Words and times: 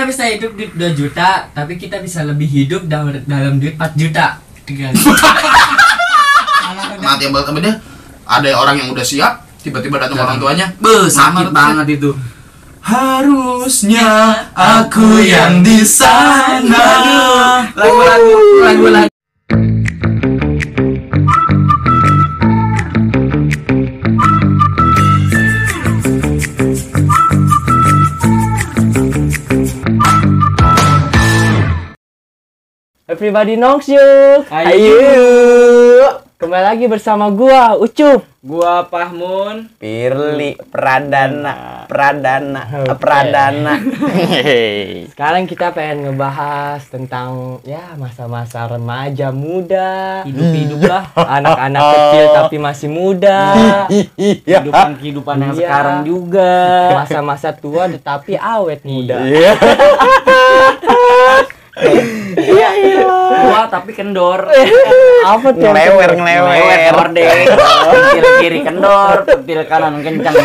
kita 0.00 0.08
bisa 0.16 0.24
hidup 0.32 0.56
di 0.56 0.64
2 0.80 0.96
juta 0.96 1.52
tapi 1.52 1.76
kita 1.76 2.00
bisa 2.00 2.24
lebih 2.24 2.48
hidup 2.48 2.88
dalam 2.88 3.20
dalam 3.28 3.60
duit 3.60 3.76
4 3.76 4.00
juta. 4.00 4.40
Tiga 4.64 4.88
mati 7.04 7.28
yang 7.28 7.36
dia 7.36 7.76
ada 8.24 8.48
orang 8.56 8.80
yang 8.80 8.88
udah 8.96 9.04
siap 9.04 9.44
tiba-tiba 9.60 10.00
datang 10.00 10.24
orang 10.24 10.40
tuanya. 10.40 10.72
Be, 10.80 11.04
sakit 11.04 11.52
banget 11.52 12.00
itu. 12.00 12.16
harusnya 12.80 14.40
aku 14.56 15.20
yang 15.20 15.60
di 15.60 15.84
sana. 15.84 17.68
Lagu-lagu 17.76 18.36
lagu-lagu 18.64 19.09
Everybody 33.20 33.60
knows 33.60 33.84
you. 33.84 34.00
Ayo. 34.48 34.96
Kembali 36.40 36.64
lagi 36.72 36.88
bersama 36.88 37.28
gua 37.28 37.76
Ucup. 37.76 38.24
Gua 38.40 38.88
Pahmun. 38.88 39.68
Pirli 39.76 40.56
Pradana 40.72 41.84
Pradana 41.84 42.80
Oke. 42.80 42.96
Pradana 42.96 43.76
Sekarang 45.12 45.44
kita 45.44 45.76
pengen 45.76 46.08
ngebahas 46.08 46.80
tentang 46.88 47.60
ya 47.60 47.92
masa-masa 48.00 48.64
remaja 48.64 49.28
muda, 49.36 50.24
hidup-hidup 50.24 50.80
lah, 50.80 51.12
anak-anak 51.12 51.82
kecil 51.92 52.24
tapi 52.32 52.56
masih 52.56 52.88
muda. 52.88 53.36
Kehidupan 54.16 54.96
kehidupan 54.96 55.36
yang 55.44 55.52
Iya. 55.52 55.60
sekarang 55.60 55.98
juga. 56.08 56.56
Masa-masa 57.04 57.52
tua 57.52 57.84
tetapi 57.84 58.40
awet 58.40 58.80
muda. 58.88 59.20
Iya 59.28 59.52
tapi 63.70 63.94
kendor. 63.94 64.50
Apa 65.32 65.48
tuh? 65.54 65.62
Ngelewer? 65.62 66.10
Lewer 66.10 66.12
ngelewer 66.18 66.78
horde. 66.98 67.22
Pentil 67.86 68.26
kiri 68.42 68.60
kendor, 68.66 69.16
pentil 69.24 69.60
kanan 69.70 70.02
kencang. 70.02 70.36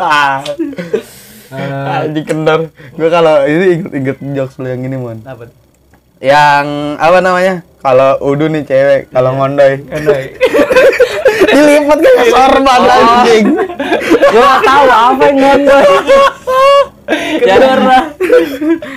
Ah 0.00 0.40
di 2.10 2.22
kendor 2.26 2.70
gue 2.98 3.08
kalau 3.10 3.46
ini 3.46 3.64
inget 3.78 3.92
inget 3.94 4.18
jokes 4.34 4.58
lu 4.58 4.66
yang 4.66 4.82
ini 4.82 4.98
mon 4.98 5.18
Apa? 5.22 5.46
yang 6.18 6.96
apa 6.96 7.18
namanya 7.20 7.60
kalau 7.84 8.16
udu 8.24 8.48
nih 8.48 8.64
cewek 8.64 9.12
kalau 9.12 9.36
ngondoy 9.36 9.78
dilipat 11.54 11.98
ke 12.02 12.10
sorban 12.32 12.80
anjing 12.88 13.46
gua 14.32 14.52
tahu 14.60 14.86
apa 14.90 15.22
yang 15.28 15.36
ngondol. 15.40 15.84
Kendor 17.06 17.80
lah. 17.80 18.04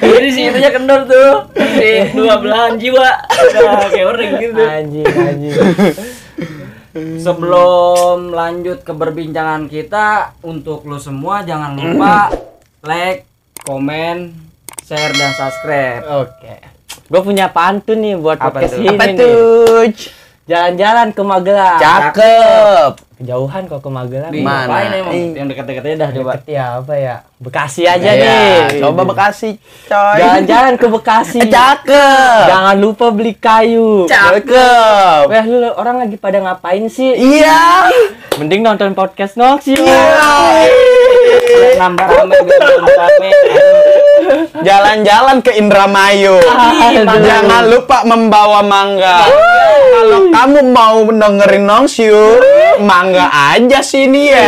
Jadi 0.01 0.27
sih 0.33 0.43
itunya 0.49 0.73
kendor 0.73 1.05
tuh. 1.05 1.53
Di 1.53 2.09
dua 2.17 2.41
belahan 2.41 2.75
jiwa. 2.81 3.09
Udah 3.29 3.89
kayak 3.93 4.07
orang 4.09 4.31
gitu. 4.41 4.61
Anjing, 4.61 5.05
anjing. 5.05 5.55
Sebelum 7.21 8.33
lanjut 8.33 8.81
ke 8.81 8.91
perbincangan 8.91 9.69
kita, 9.69 10.33
untuk 10.41 10.89
lo 10.89 10.97
semua 10.97 11.45
jangan 11.45 11.77
lupa 11.77 12.33
like, 12.81 13.29
komen, 13.61 14.33
share 14.81 15.13
dan 15.13 15.31
subscribe. 15.37 16.01
Oke. 16.25 16.55
Gue 17.09 17.21
punya 17.21 17.49
pantun 17.49 18.01
nih 18.01 18.17
buat 18.17 18.41
Apa 18.41 18.57
podcast 18.57 18.77
tuh? 18.77 18.81
ini 18.81 18.89
apa 18.93 19.05
nih. 19.05 19.17
tuh 19.17 19.85
Jalan-jalan 20.49 21.07
ke 21.13 21.21
Magelang. 21.21 21.77
cakep 21.77 22.91
Kejauhan 23.19 23.67
kok 23.67 23.83
ke 23.83 23.89
Magelang. 23.89 24.31
Di 24.31 24.39
Mana? 24.39 24.63
ngapain 24.63 24.89
emang? 24.95 25.11
Ih. 25.11 25.27
Yang 25.35 25.47
dekat-dekatnya 25.51 25.95
dah 25.97 26.09
coba. 26.09 26.31
Deket 26.33 26.47
ya 26.49 26.65
apa 26.79 26.93
ya? 26.95 27.15
Bekasi 27.35 27.83
aja 27.83 28.09
Iya, 28.09 28.35
nih. 28.69 28.79
coba 28.79 29.01
Bekasi 29.05 29.49
coy 29.85 30.17
Jalan-jalan 30.17 30.73
ke 30.75 30.87
Bekasi. 30.89 31.39
Eh, 31.39 31.51
cakep 31.55 32.47
Jangan 32.47 32.75
lupa 32.75 33.05
beli 33.09 33.31
kayu. 33.33 34.07
cakep 34.07 35.23
Weh 35.25 35.43
lu 35.45 35.67
orang 35.73 35.99
lagi 35.99 36.15
pada 36.15 36.35
ngapain 36.37 36.87
sih? 36.87 37.11
iya 37.11 37.91
Mending 38.35 38.59
nonton 38.61 38.91
podcast 38.91 39.35
Nox 39.35 39.67
yuk. 39.67 39.83
Nambah 41.75 42.07
rame 42.07 42.35
biar 42.39 42.59
nambah 42.71 42.95
rame. 42.97 43.29
Jalan-jalan 44.61 45.41
ke 45.41 45.55
Indramayu. 45.57 46.37
Jangan 47.03 47.69
lupa 47.69 48.05
membawa 48.05 48.61
mangga. 48.61 49.25
Kalau 49.89 50.29
kamu 50.29 50.59
mau 50.69 51.01
dengerin 51.09 51.65
Nongsyu, 51.65 52.39
mangga 52.83 53.27
aja 53.29 53.81
sini 53.81 54.29
ya. 54.29 54.45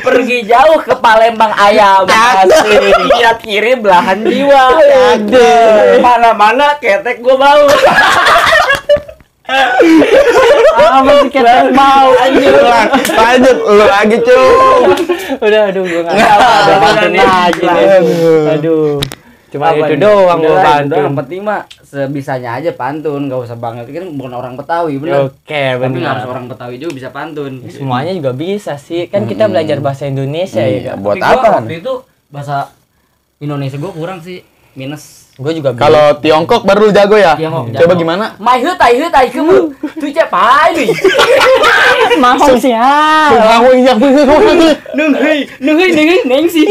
Pergi 0.00 0.48
jauh 0.48 0.80
ke 0.80 0.96
Palembang 0.96 1.52
ayam. 1.52 2.08
Asik. 2.08 2.80
Lihat 3.12 3.38
kiri 3.44 3.76
belahan 3.76 4.24
jiwa. 4.24 4.80
Mana-mana 6.00 6.80
ketek 6.80 7.20
gua 7.20 7.36
bau. 7.36 7.68
Apa 9.48 11.10
sih 11.24 11.30
kita 11.32 11.72
mau? 11.72 12.12
Lang, 12.12 12.88
Lanjut 12.92 13.56
lu 13.58 13.82
lagi, 13.82 14.16
Cung. 14.20 14.84
Udah 15.38 15.60
aduh 15.72 15.84
gua 15.84 16.00
enggak 16.04 16.14
Nggak 16.14 16.36
tahu 16.36 17.10
lagi 17.16 17.64
nih. 17.64 18.52
Aduh. 18.54 19.00
Cuma 19.48 19.72
Apa 19.72 19.88
itu 19.88 19.94
doang 19.96 20.40
itu 20.44 20.52
pantun. 20.52 20.88
doang. 20.92 21.04
Yang 21.08 21.16
penting 21.16 21.40
mah 21.40 21.60
sebisanya 21.80 22.60
aja 22.60 22.70
pantun, 22.76 23.32
gak 23.32 23.40
usah 23.48 23.56
banget. 23.56 23.88
Kan 23.88 24.12
bukan 24.12 24.32
orang 24.36 24.60
Betawi, 24.60 25.00
bener. 25.00 25.32
Oke, 25.32 25.56
Tapi 25.56 25.80
nggak 25.80 25.92
benar. 25.96 26.10
harus 26.12 26.26
orang 26.28 26.44
Betawi 26.46 26.74
juga 26.76 26.92
bisa 26.92 27.08
pantun. 27.08 27.64
Semuanya 27.64 28.12
juga 28.12 28.36
bisa 28.36 28.76
sih. 28.76 29.08
Kan 29.08 29.24
kita 29.24 29.48
belajar 29.48 29.80
bahasa 29.80 30.04
Indonesia 30.04 30.60
Iya, 30.60 30.92
ya. 30.92 31.00
buat 31.00 31.16
Tapi 31.16 31.24
gua 31.24 31.48
apa? 31.48 31.64
Itu 31.64 31.94
bahasa 32.28 32.68
Indonesia 33.40 33.80
gua 33.80 33.92
kurang 33.96 34.20
sih, 34.20 34.44
minus. 34.76 35.27
Gue 35.38 35.54
juga 35.54 35.70
bisa. 35.70 35.86
Kalau 35.86 36.18
Tiongkok 36.18 36.66
baru 36.66 36.90
lu 36.90 36.92
jago 36.92 37.14
ya? 37.14 37.38
Tiongkok 37.38 37.70
Coba 37.70 37.94
jago. 37.94 38.02
gimana? 38.02 38.34
Mai 38.42 38.58
hu 38.58 38.74
tai 38.74 38.98
hu 38.98 39.06
tai 39.06 39.30
kemu. 39.30 39.70
Tu 39.94 40.10
cak 40.10 40.26
pai 40.34 40.74
ni. 40.74 40.90
mau 42.18 42.58
sih 42.58 42.74
ah. 42.74 43.62
Aku 43.62 43.70
yang 43.78 44.02
Nung 44.98 45.14
hei, 45.14 45.46
nung 45.62 45.78
hei, 45.78 45.94
nung 45.94 46.08
hei, 46.10 46.20
neng 46.26 46.46
si. 46.50 46.66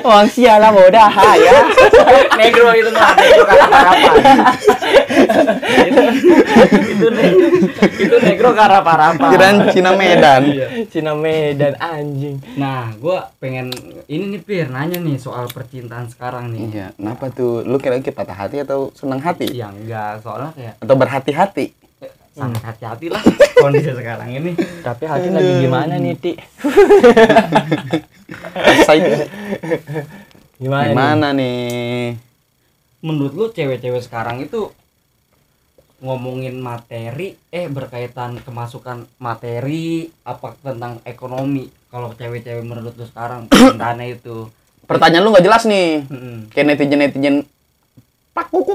Wang 0.00 0.26
sialah 0.26 0.70
bodah 0.70 1.10
ya. 1.36 1.56
Negro 2.34 2.70
itu 2.72 2.90
mah 2.90 3.12
negro 3.14 3.44
kata 3.44 3.66
harapan. 3.66 4.12
itu 5.78 6.00
itu 6.88 7.06
ne- 7.12 7.34
itu 7.98 8.16
negro 8.18 8.48
kata 8.54 8.80
harapan. 8.80 9.28
Kirain 9.30 9.56
Cina 9.70 9.92
Medan. 9.92 10.42
Cina 10.88 11.12
Medan 11.12 11.74
anjing. 11.76 12.40
Nah, 12.56 12.94
gua 12.96 13.28
pengen 13.36 13.68
ini 14.06 14.38
nih 14.38 14.40
Pir 14.40 14.66
nanya 14.70 14.96
nih 14.96 15.18
soal 15.18 15.50
percintaan 15.50 16.08
sekarang 16.08 16.54
nih. 16.54 16.60
Iya, 16.70 16.86
kenapa 16.94 17.28
tuh? 17.28 17.62
Lu 17.62 17.76
kira-kira 17.76 18.14
patah 18.14 18.36
hati 18.38 18.62
atau 18.62 18.88
senang 18.94 19.20
hati? 19.20 19.50
Ya 19.50 19.68
enggak, 19.68 20.22
soalnya 20.22 20.50
kayak 20.54 20.74
Atau 20.80 20.94
berhati-hati? 20.96 21.66
Sangat 22.38 22.62
hati-hati 22.62 23.10
lah 23.10 23.22
kondisi 23.62 23.90
sekarang 23.90 24.30
ini. 24.30 24.54
Tapi 24.86 25.04
hati 25.10 25.28
lagi 25.34 25.52
gimana 25.66 25.98
nih, 25.98 26.14
Ti? 26.14 26.32
Saya 28.86 29.26
Gimana? 30.58 30.86
nih? 30.86 30.94
gimana 30.94 31.28
nih? 31.34 32.14
Menurut 33.02 33.32
lu 33.34 33.46
cewek-cewek 33.50 34.02
sekarang 34.02 34.42
itu 34.42 34.70
ngomongin 35.98 36.62
materi 36.62 37.34
eh 37.50 37.66
berkaitan 37.66 38.38
kemasukan 38.46 39.10
materi 39.18 40.06
apa 40.22 40.54
tentang 40.62 41.02
ekonomi 41.02 41.66
kalau 41.90 42.14
cewek-cewek 42.14 42.62
menurut 42.62 42.94
lu 42.94 43.02
sekarang 43.06 43.46
percintaannya 43.50 44.14
itu 44.14 44.46
Pertanyaan 44.88 45.20
lu 45.20 45.30
nggak 45.36 45.44
jelas 45.44 45.68
nih. 45.68 46.00
Mm-mm. 46.08 46.48
Kayak 46.48 46.66
netizen-netizen 46.72 47.34
pak 48.32 48.46
kuku. 48.48 48.72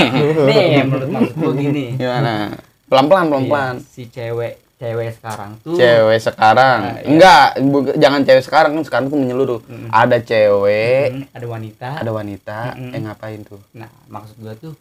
nih 0.48 0.86
menurut 0.86 1.10
maksud 1.10 1.34
gua 1.34 1.52
gini 1.58 1.98
Gimana? 1.98 2.54
Pelan-pelan, 2.90 3.24
pelan-pelan. 3.28 3.74
Iya, 3.76 3.86
si 3.86 4.02
cewek 4.06 4.54
cewek 4.76 5.12
sekarang 5.14 5.50
tuh 5.60 5.76
Cewek 5.76 6.18
sekarang. 6.18 6.78
Nah, 6.82 6.94
iya. 6.96 7.06
Enggak, 7.06 7.44
bu- 7.62 7.94
jangan 7.94 8.20
cewek 8.22 8.42
sekarang 8.42 8.70
kan 8.72 8.82
sekarang 8.82 9.06
tuh 9.06 9.18
menyeluruh. 9.18 9.60
Mm-mm. 9.62 9.88
Ada 9.88 10.18
cewek, 10.18 11.08
Mm, 11.12 11.24
ada 11.30 11.46
wanita 11.46 11.88
ada 11.96 12.10
wanita 12.10 12.58
Mm-mm. 12.74 12.90
yang 12.90 13.02
ngapain 13.06 13.40
tuh? 13.42 13.60
nah 13.72 13.86
maksud 14.06 14.34
gua 14.36 14.54
tuh 14.54 14.74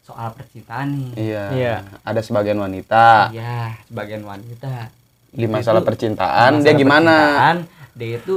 soal 0.00 0.30
percintaan 0.30 0.86
nih 0.92 1.10
Iya. 1.18 1.44
Iya. 1.50 1.74
Ada 2.00 2.20
sebagian 2.20 2.56
wanita 2.56 3.32
Iya, 3.32 3.74
sebagian 3.84 4.22
wanita 4.22 4.92
di 5.28 5.46
masalah 5.46 5.80
Itu- 5.80 5.88
percintaan 5.88 6.50
Masalah 6.52 6.62
dia 6.62 6.72
gimana? 6.74 7.14
percintaan, 7.16 7.56
dia 7.92 8.10
itu 8.14 8.36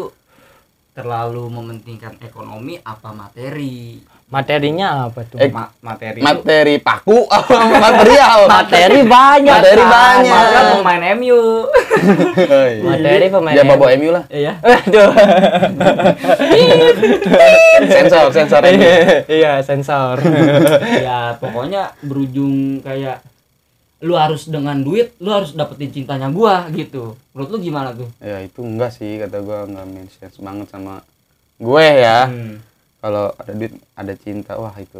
terlalu 0.91 1.43
mementingkan 1.47 2.17
ekonomi 2.19 2.75
apa 2.77 3.13
materi 3.13 4.01
Materinya 4.29 5.09
apa 5.09 5.25
tuh? 5.25 5.35
Eh, 5.35 5.49
Ma- 5.49 5.73
materi 5.81 6.21
itu- 6.21 6.23
Materi 6.23 6.75
paku 6.77 7.25
material? 7.85 8.45
Materi 8.45 9.01
banyak. 9.01 9.57
Materi 9.57 9.81
kan? 9.81 9.89
banyak. 9.89 10.43
Maka 10.45 10.61
pemain 10.75 11.01
MU 11.15 11.39
Oh, 12.39 12.65
iya. 12.69 12.83
Materi 12.85 13.25
pemain 13.27 13.53
Ya 13.53 13.63
bawa 13.65 13.89
MU 13.91 14.09
lah. 14.11 14.23
iya 14.29 14.53
Aduh. 14.79 15.09
Sensor, 17.89 18.29
sensor 18.29 18.61
MU. 18.67 18.85
iya, 19.27 19.59
sensor. 19.61 20.21
ya 20.99 21.33
pokoknya 21.35 21.95
berujung 22.01 22.81
kayak 22.81 23.25
lu 23.99 24.15
harus 24.15 24.47
dengan 24.47 24.79
duit 24.79 25.11
lu 25.17 25.27
harus 25.27 25.51
dapetin 25.51 25.91
cintanya 25.91 26.29
gua 26.29 26.69
gitu 26.69 27.19
menurut 27.33 27.49
lu 27.49 27.59
gimana 27.59 27.91
tuh 27.91 28.07
Ya 28.17 28.39
itu 28.39 28.61
enggak 28.61 28.95
sih 28.95 29.19
kata 29.19 29.41
gua 29.41 29.65
enggak 29.65 29.83
make 29.85 30.07
sense 30.09 30.39
banget 30.39 30.69
sama 30.69 31.03
gue 31.57 31.85
ya. 31.97 32.31
Hmm. 32.31 32.63
Kalau 32.99 33.31
ada 33.39 33.51
duit, 33.55 33.73
ada 33.95 34.13
cinta, 34.15 34.59
wah 34.59 34.75
itu. 34.75 34.99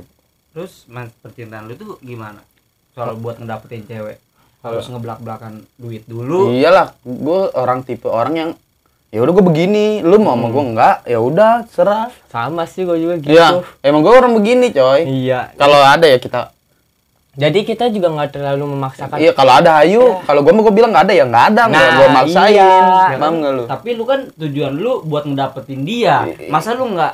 terus 0.49 0.89
mas 0.89 1.13
percintaan 1.21 1.69
lu 1.69 1.77
tuh 1.77 2.01
gimana? 2.01 2.41
Soal 2.97 3.13
buat 3.19 3.37
ngedapetin 3.37 3.85
cewek. 3.85 4.17
Harus 4.59 4.87
ngebelak 4.91 5.21
belakan 5.23 5.63
duit 5.77 6.03
dulu. 6.09 6.51
Iyalah, 6.51 6.95
gue 7.05 7.41
orang 7.55 7.85
tipe 7.85 8.09
orang 8.09 8.33
yang 8.35 8.49
ya 9.13 9.19
udah 9.23 9.33
gue 9.35 9.45
begini, 9.45 10.01
lu 10.01 10.17
mau 10.17 10.35
sama 10.35 10.47
gue 10.49 10.63
enggak, 10.73 10.95
ya 11.05 11.19
udah 11.21 11.69
serah. 11.69 12.09
sama 12.31 12.65
sih 12.65 12.83
gue 12.83 12.97
juga 12.97 13.15
gitu. 13.21 13.35
Iya, 13.35 13.61
emang 13.85 14.01
gue 14.03 14.13
orang 14.15 14.33
begini 14.35 14.73
coy. 14.73 15.01
iya. 15.05 15.53
Kalau 15.55 15.79
ada 15.79 16.05
ya 16.07 16.17
kita, 16.19 16.51
jadi 17.39 17.59
kita 17.63 17.87
juga 17.93 18.11
nggak 18.11 18.29
terlalu 18.35 18.63
memaksakan. 18.75 19.15
Iya 19.15 19.31
kalau 19.31 19.53
ada 19.55 19.79
hayu, 19.79 20.19
kalau 20.27 20.43
gue 20.43 20.51
mau 20.51 20.65
gue 20.65 20.75
bilang 20.75 20.91
nggak 20.91 21.05
ada 21.07 21.13
ya 21.15 21.25
nggak 21.29 21.45
ada, 21.55 21.61
nggak 21.71 21.85
Nah, 21.87 21.95
gue 21.95 22.07
maksain, 22.11 22.53
iya. 22.57 23.15
paham 23.15 23.33
nggak 23.39 23.53
lu? 23.55 23.63
tapi 23.69 23.89
lu 23.95 24.03
kan 24.03 24.19
tujuan 24.35 24.73
lu 24.75 25.05
buat 25.07 25.23
ngedapetin 25.23 25.87
dia. 25.87 26.25
Iya. 26.25 26.51
masa 26.51 26.75
lu 26.75 26.89
nggak 26.91 27.13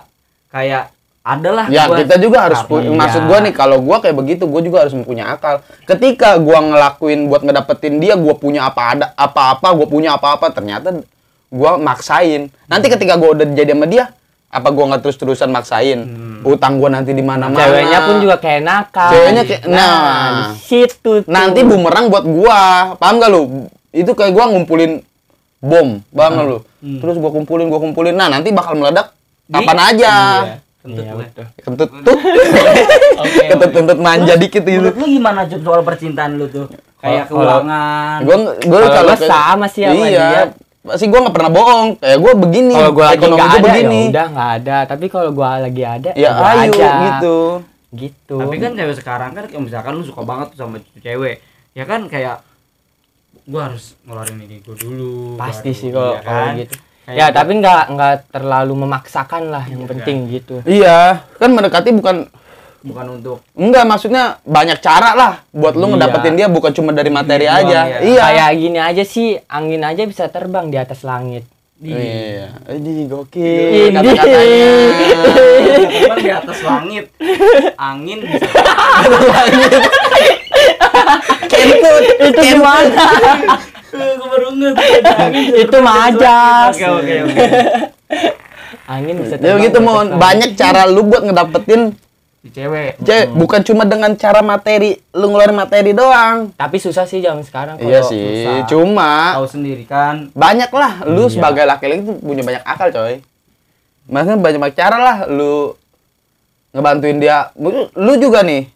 kayak 0.56 0.84
adalah 1.26 1.66
Ya 1.68 1.90
gua- 1.90 1.98
kita 2.00 2.16
juga 2.16 2.48
harus 2.48 2.62
Tapi 2.62 2.70
pu- 2.70 2.86
iya. 2.86 2.94
maksud 2.94 3.22
gua 3.26 3.40
nih 3.42 3.52
kalau 3.52 3.78
gua 3.82 3.98
kayak 3.98 4.16
begitu 4.16 4.46
gua 4.46 4.62
juga 4.62 4.86
harus 4.86 4.94
punya 4.96 5.26
akal. 5.28 5.60
Ketika 5.84 6.38
gua 6.38 6.62
ngelakuin 6.64 7.28
buat 7.28 7.42
ngedapetin 7.42 7.98
dia 7.98 8.14
gua 8.16 8.38
punya 8.38 8.64
apa 8.64 8.82
ada 8.88 9.06
apa-apa, 9.18 9.68
gua 9.74 9.88
punya 9.90 10.16
apa-apa 10.16 10.54
ternyata 10.54 11.02
gua 11.50 11.76
maksain. 11.76 12.54
Nanti 12.70 12.88
ketika 12.88 13.18
gua 13.18 13.34
udah 13.34 13.46
jadi 13.52 13.74
sama 13.74 13.90
dia, 13.90 14.14
apa 14.48 14.70
gua 14.70 14.94
nggak 14.94 15.02
terus-terusan 15.02 15.50
maksain? 15.50 16.00
Utang 16.46 16.78
gua 16.78 16.94
nanti 16.94 17.10
di 17.10 17.26
mana-mana. 17.26 17.58
ceweknya 17.58 18.00
pun 18.06 18.16
juga 18.22 18.36
kayak 18.38 18.62
nakal 18.62 19.10
Ceweknya 19.10 19.44
kayak 19.44 19.62
nah, 19.66 19.98
di 20.54 20.62
situ 20.62 21.12
tuh. 21.26 21.28
nanti 21.28 21.66
bumerang 21.66 22.06
buat 22.08 22.22
gua. 22.22 22.62
Paham 22.96 23.18
gak 23.18 23.32
lu? 23.34 23.66
Itu 23.90 24.14
kayak 24.14 24.30
gua 24.30 24.46
ngumpulin 24.54 25.02
bom, 25.58 26.06
paham 26.14 26.32
gak 26.38 26.46
lu? 26.46 26.58
Terus 27.02 27.18
gua 27.18 27.34
kumpulin, 27.34 27.66
gua 27.66 27.82
kumpulin. 27.82 28.14
Nah, 28.14 28.30
nanti 28.30 28.54
bakal 28.54 28.78
meledak 28.78 29.10
kapan 29.48 29.78
aja. 29.80 30.14
Iya, 30.44 30.56
kentut 30.80 30.96
Iya, 30.98 31.12
gue. 31.12 31.20
betul. 31.22 31.46
Kentut 31.58 31.90
tuh. 32.06 32.18
Kentut 33.46 33.72
kentut 33.72 34.00
manja 34.00 34.34
dikit 34.36 34.62
gitu. 34.62 34.82
lu 34.88 35.06
gimana 35.08 35.44
Jun, 35.44 35.62
soal 35.62 35.82
percintaan 35.82 36.36
lu 36.36 36.46
tuh 36.48 36.66
kayak 36.98 37.26
keuangan 37.28 38.22
Gue 38.22 38.36
gue 38.60 38.80
Kalau 38.80 38.90
kalau 38.92 39.12
gua 39.12 39.18
sama 39.20 39.66
sih 39.68 39.82
sama 39.84 40.06
iya, 40.06 40.26
dia. 40.26 40.44
Pasti 40.82 41.06
gue 41.06 41.18
nggak 41.18 41.34
pernah 41.34 41.50
bohong. 41.50 41.98
Kayak 41.98 42.18
gue 42.20 42.34
begini. 42.40 42.74
kalau 42.76 42.92
gua 42.92 43.06
lagi 43.08 43.24
nggak 43.24 43.34
gua 43.36 43.48
ada 43.48 43.60
begini. 43.64 44.00
ya 44.00 44.10
udah 44.12 44.26
nggak 44.28 44.52
ada 44.56 44.78
tapi 44.86 45.06
kalau 45.08 45.30
gua 45.32 45.50
lagi 45.60 45.84
ada 45.84 46.10
Ya 46.14 46.30
gua 46.32 46.48
ayo 46.56 46.72
aja. 46.72 46.92
gitu. 47.04 47.38
gitu 47.92 48.38
tapi 48.38 48.56
kan 48.58 48.72
cewek 48.74 48.96
sekarang 48.96 49.32
kan 49.32 49.44
kayak 49.46 49.64
misalkan 49.64 49.92
lu 49.94 50.04
suka 50.04 50.22
banget 50.22 50.52
tuh 50.52 50.58
sama 50.60 50.78
cewek 50.98 51.40
ya 51.72 51.84
kan 51.84 52.06
kayak 52.06 52.44
gua 53.44 53.72
harus 53.72 53.96
ngeluarin 54.04 54.36
ini 54.38 54.60
gua 54.60 54.76
dulu 54.76 55.40
pasti 55.40 55.70
baru, 55.70 55.80
sih 55.80 55.88
iya 55.88 55.96
kalau 55.96 56.16
kan? 56.20 56.54
gitu 56.60 56.76
ya 57.08 57.26
gua- 57.26 57.36
tapi 57.36 57.52
nggak 57.56 57.84
nggak 57.90 58.14
terlalu 58.30 58.74
memaksakan 58.80 59.44
lah 59.48 59.64
yang 59.66 59.82
Iya. 59.82 59.90
penting 59.90 60.18
gitu 60.28 60.56
Iya, 60.64 61.00
kan 61.34 61.50
mendekati 61.50 61.90
bukan 61.92 62.26
bukan 62.82 63.06
untuk 63.16 63.42
enggak 63.52 63.82
maksudnya 63.84 64.24
banyak 64.42 64.78
cara 64.78 65.14
lah 65.14 65.34
buat 65.50 65.74
lu 65.74 65.86
Iya. 65.86 65.92
ngedapetin 65.96 66.36
dia 66.36 66.48
bukan 66.48 66.70
cuma 66.72 66.90
dari 66.90 67.10
materi 67.10 67.46
doang, 67.46 67.66
aja. 67.66 67.80
ya. 67.84 67.98
Iya. 68.00 68.22
kayak 68.24 68.52
gini 68.56 68.80
aja 68.80 69.04
sih 69.04 69.28
angin 69.44 69.82
aja 69.82 70.04
bisa 70.04 70.26
terbang 70.28 70.68
di 70.68 70.78
atas 70.78 71.02
langit 71.02 71.46
Iya. 71.76 72.56
Ini 72.72 72.88
Ini. 72.88 73.04
gokil 73.06 73.92
kata-katanya. 73.92 74.70
terbang 75.84 76.18
di 76.18 76.32
atas 76.32 76.60
langit 76.62 77.06
angin 77.76 78.20
bisa 78.24 78.48
Kentut. 81.46 82.04
itu 82.22 82.42
gimana? 82.44 83.06
Gua 83.90 84.28
baru 84.28 84.50
nget 84.52 84.76
itu 85.58 85.78
mah 85.80 85.96
aja 86.06 86.36
oke 86.68 86.86
oke 87.00 87.14
oke. 87.24 87.46
Angin 88.86 89.16
bisa 89.18 89.36
Ya 89.36 89.56
terbang 89.56 89.64
gitu 89.64 89.80
langit. 89.80 90.16
banyak 90.16 90.50
cara 90.54 90.82
lu 90.86 91.02
buat 91.04 91.24
ngedapetin 91.24 91.82
cewek. 92.46 93.02
Cewek, 93.02 93.34
bukan 93.34 93.62
cuma 93.64 93.84
dengan 93.84 94.14
cara 94.14 94.38
materi, 94.40 95.02
lu 95.10 95.26
ngeluarin 95.26 95.56
materi 95.56 95.92
doang. 95.92 96.54
tapi 96.54 96.78
susah 96.78 97.04
sih 97.04 97.18
zaman 97.18 97.42
sekarang 97.42 97.74
kalau 97.76 97.90
Iya 97.90 98.06
sih, 98.06 98.22
susah. 98.46 98.70
cuma 98.70 99.34
tahu 99.34 99.48
sendiri 99.50 99.82
kan? 99.84 100.30
banyak 100.30 100.70
lah. 100.70 101.02
Lu 101.06 101.26
Iya. 101.26 101.34
sebagai 101.34 101.64
laki-laki 101.64 102.06
tuh 102.06 102.16
punya 102.16 102.44
banyak 102.44 102.62
akal 102.62 102.92
coy. 102.92 103.18
Maksudnya 104.06 104.38
banyak, 104.38 104.60
banyak 104.62 104.78
cara 104.78 104.98
lah 105.00 105.18
lu 105.26 105.74
ngebantuin 106.70 107.18
dia. 107.18 107.50
Lu 107.96 108.14
juga 108.16 108.46
nih 108.46 108.70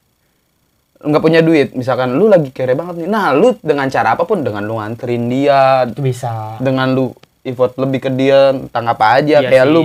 nggak 1.00 1.22
punya 1.22 1.40
duit 1.40 1.72
misalkan 1.72 2.12
lu 2.12 2.28
lagi 2.28 2.50
kere 2.50 2.74
banget 2.74 3.00
nih 3.00 3.07
nah 3.07 3.31
lu 3.31 3.56
dengan 3.57 3.88
cara 3.88 4.13
apa 4.13 4.24
pun 4.24 4.40
dengan 4.40 4.62
lu 4.62 4.75
nganterin 4.75 5.25
dia 5.25 5.86
itu 5.86 6.01
bisa 6.01 6.60
dengan 6.60 6.92
lu 6.92 7.16
effort 7.42 7.72
lebih 7.75 8.00
ke 8.01 8.12
dia 8.12 8.51
tentang 8.51 8.86
apa 8.90 9.16
aja 9.16 9.40
Iya 9.40 9.48
kayak 9.48 9.66
sih. 9.66 9.72
lu 9.72 9.81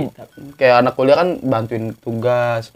kayak 0.53 0.75
anak 0.81 0.93
kuliah 0.93 1.15
kan 1.15 1.39
bantuin 1.39 1.95
tugas 1.95 2.75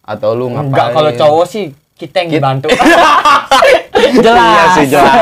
atau 0.00 0.32
lu 0.32 0.48
ngapain 0.48 0.70
enggak 0.70 0.88
kalau 0.92 1.10
cowok 1.12 1.46
sih 1.46 1.64
kita 1.94 2.16
yang 2.22 2.30
dibantu 2.32 2.70
Iya 3.92 4.16
jelas 4.16 4.68
sih 4.72 4.86
jelas. 4.88 5.12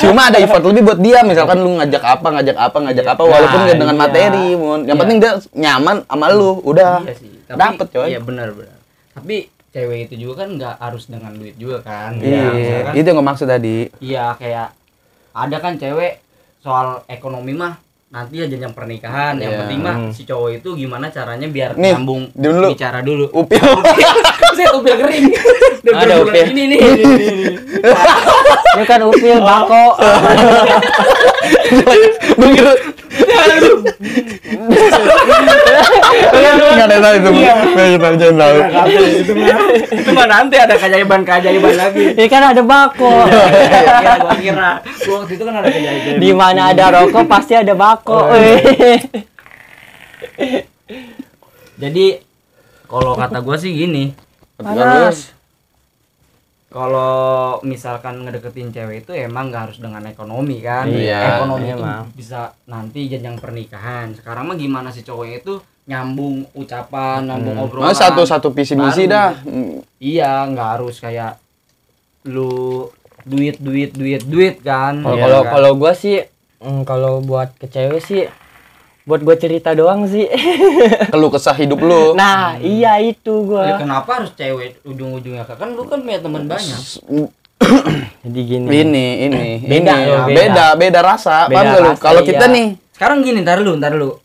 Cuma 0.00 0.32
ada 0.32 0.40
effort 0.40 0.64
lebih 0.64 0.80
buat 0.82 0.96
dia, 0.96 1.20
misalkan 1.20 1.60
lu 1.60 1.76
ngajak 1.76 2.00
apa, 2.00 2.28
ngajak 2.32 2.56
apa, 2.56 2.78
ngajak 2.80 3.06
apa, 3.06 3.20
walaupun 3.22 3.60
Nah, 3.60 3.76
dengan 3.76 3.92
iya. 3.92 4.00
materi, 4.00 4.46
Mun. 4.56 4.80
Yang 4.80 4.88
Iya. 4.88 5.02
penting 5.04 5.18
dia 5.20 5.32
nyaman 5.54 5.96
sama 6.02 6.26
lu, 6.32 6.56
udah. 6.64 7.04
iya 7.04 7.14
sih 7.14 7.28
tapi 7.44 7.58
Dapet 7.60 7.86
coy. 7.90 8.06
iya 8.08 8.20
benar 8.22 8.48
benar 8.54 8.78
tapi 9.10 9.36
cewek 9.70 9.98
itu 10.04 10.14
juga 10.20 10.42
kan 10.42 10.50
nggak 10.52 10.74
harus 10.78 11.06
dengan 11.06 11.30
duit 11.32 11.54
juga 11.54 11.78
kan 11.80 12.16
Iya, 12.16 12.42
misalkan 12.50 12.92
itu 12.92 13.06
yang 13.06 13.16
gue 13.16 13.26
maksud 13.26 13.46
tadi. 13.46 13.76
Iya 13.98 14.24
kayak 14.34 14.68
ada 15.30 15.56
kan 15.56 15.72
cewek 15.74 16.18
soal 16.58 17.06
ekonomi 17.06 17.52
mah 17.52 17.78
nanti 18.10 18.36
aja 18.36 18.50
yang 18.52 18.70
pernikahan 18.70 19.38
yang 19.38 19.52
Iya. 19.52 19.58
penting 19.62 19.80
mah 19.80 19.96
si 20.10 20.22
cowok 20.24 20.50
itu 20.56 20.68
gimana 20.76 21.06
caranya 21.08 21.46
biar 21.46 21.74
Nih, 21.74 21.94
nyambung 21.94 22.26
dulu. 22.32 22.66
bicara 22.68 22.98
dulu 23.00 23.30
Upil. 23.30 23.62
saya 24.58 24.74
upil 24.74 24.94
kering 24.96 25.30
Udah 25.80 25.94
Ada 25.96 26.14
upil. 26.20 26.44
ini 26.50 26.62
nih 26.66 26.78
ini, 26.78 27.00
ini, 27.00 27.26
ini. 27.30 27.46
ini 28.72 28.84
kan 28.84 29.00
upil 29.00 29.38
bako 29.40 29.84
Begitu. 32.36 32.72
Tahu 37.00 37.14
itu. 37.16 37.30
Nggak 37.32 38.10
ada 38.12 38.24
yang 38.24 38.36
tahu. 38.36 38.56
itu 39.24 39.32
mah 39.34 39.58
itu 39.90 40.10
mah 40.12 40.26
nanti 40.28 40.56
ada 40.60 40.74
keajaiban 40.76 41.20
keajaiban 41.24 41.74
lagi. 41.74 42.04
Ini 42.14 42.26
kan 42.28 42.42
ada 42.52 42.62
bako. 42.62 43.14
Iya, 43.30 44.14
gua 44.20 44.34
kira. 44.36 44.72
Gua 44.84 45.16
waktu 45.24 45.32
itu 45.34 45.44
kan 45.48 45.54
ada 45.58 45.68
keajaiban. 45.68 46.20
Di 46.20 46.30
mana 46.36 46.60
ada 46.70 46.84
rokok 46.92 47.24
pasti 47.26 47.52
ada 47.56 47.72
bako. 47.72 48.30
Jadi 51.80 52.06
kalau 52.86 53.12
kata 53.16 53.38
gua 53.40 53.56
sih 53.56 53.72
gini. 53.72 54.12
Panas 54.60 55.40
kalau 56.70 57.58
misalkan 57.66 58.22
ngedeketin 58.22 58.70
cewek 58.70 59.02
itu 59.02 59.10
emang 59.10 59.50
nggak 59.50 59.62
harus 59.68 59.78
dengan 59.82 60.06
ekonomi 60.06 60.62
kan? 60.62 60.86
Iya, 60.86 61.42
ekonomi 61.42 61.66
itu 61.66 61.82
emang. 61.82 62.06
bisa 62.14 62.54
nanti 62.70 63.10
jenjang 63.10 63.42
pernikahan. 63.42 64.14
Sekarang 64.14 64.46
mah 64.46 64.54
gimana 64.54 64.94
sih 64.94 65.02
cowoknya 65.02 65.42
itu 65.42 65.58
nyambung 65.90 66.46
ucapan 66.52 67.26
nyambung 67.26 67.56
obrolan 67.58 67.84
Mau 67.84 67.92
satu-satu 67.92 68.48
visi 68.50 68.72
misi 68.72 69.04
Baru. 69.04 69.12
dah. 69.12 69.28
iya 69.98 70.46
nggak 70.46 70.68
harus 70.72 70.96
kayak 70.96 71.34
lu 72.22 72.86
duit 73.22 73.58
duit 73.58 73.90
duit 73.90 74.22
duit 74.22 74.54
kan 74.60 75.02
kalau 75.02 75.12
Iya 75.12 75.22
kalau 75.24 75.40
kan? 75.40 75.50
kalau 75.50 75.70
gua 75.74 75.92
sih 75.92 76.22
mm, 76.58 76.80
kalau 76.84 77.12
buat 77.20 77.50
ke 77.54 77.66
cewek 77.66 78.00
sih 78.00 78.24
buat 79.02 79.20
gua 79.20 79.34
cerita 79.34 79.72
doang 79.72 80.06
sih 80.06 80.30
Keluh 81.12 81.28
kesah 81.28 81.52
hidup 81.52 81.80
lu. 81.80 82.14
nah 82.14 82.54
iya 82.56 82.96
itu 82.96 83.42
Ya, 83.42 83.44
gua 83.44 83.62
kenapa 83.76 84.10
harus 84.14 84.30
cewek 84.32 84.78
ujung-ujungnya 84.82 85.42
kan 85.44 85.68
lu 85.68 85.82
kan 85.84 85.98
punya 85.98 86.20
teman 86.20 86.46
banyak 86.46 86.80
jadi 88.22 88.40
gini 88.42 88.66
Ini, 88.70 89.06
ini, 89.22 89.44
Beda 89.60 89.94
ini. 89.94 90.06
loh, 90.06 90.24
beda. 90.24 90.32
beda, 90.32 90.66
beda 90.76 91.00
rasa. 91.02 91.44
Beda 91.44 91.60
Paham 91.70 91.84
lu? 91.84 91.90
Kalau 91.98 92.20
kita 92.22 92.44
iya. 92.46 92.54
nih, 92.54 92.66
sekarang 92.90 93.20
gini 93.20 93.38
ntar 93.40 93.60
lu 93.60 93.76
ntar 93.76 93.92
lu 93.92 94.16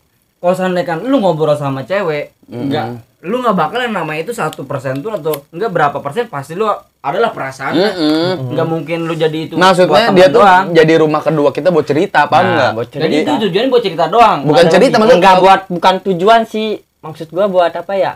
kalau 0.46 0.54
seandainya 0.54 0.86
kan 0.86 0.98
lu 1.02 1.18
ngobrol 1.18 1.52
sama 1.52 1.82
cewek 1.82 2.38
enggak 2.46 3.02
lu 3.18 3.42
nggak 3.42 3.56
bakal 3.56 3.82
yang 3.82 3.90
namanya 3.92 4.22
itu 4.22 4.30
satu 4.30 4.62
persen 4.62 5.02
tuh 5.02 5.10
atau 5.10 5.42
enggak 5.50 5.66
berapa 5.68 5.98
persen 5.98 6.30
pasti 6.30 6.54
lu 6.54 6.70
adalah 7.00 7.30
perasaan 7.30 7.74
kan? 7.74 7.92
Mm-mm. 7.92 8.54
nggak 8.54 8.66
mungkin 8.68 8.98
lu 9.02 9.14
jadi 9.14 9.38
itu 9.44 9.54
maksudnya 9.54 9.90
buat 10.06 10.14
dia 10.14 10.26
tuh 10.28 10.38
doang. 10.38 10.64
jadi 10.70 10.92
rumah 10.96 11.18
kedua 11.20 11.50
kita 11.50 11.68
buat 11.68 11.82
cerita, 11.82 12.20
paham 12.24 12.38
Nah, 12.40 12.52
nggak? 12.52 12.70
buat 12.72 12.86
jadi 12.88 13.02
cerita. 13.02 13.18
itu 13.26 13.32
tujuannya 13.42 13.68
buat 13.68 13.82
cerita 13.82 14.04
doang 14.06 14.38
Bukan 14.44 14.62
ada 14.62 14.70
cerita, 14.70 14.86
lagi. 14.86 15.00
maksudnya 15.00 15.18
enggak 15.18 15.36
buat 15.40 15.60
bukan 15.66 15.94
tujuan 16.04 16.40
sih 16.44 16.68
maksud 17.00 17.26
gua 17.28 17.46
buat 17.46 17.72
apa 17.72 17.92
ya 17.94 18.12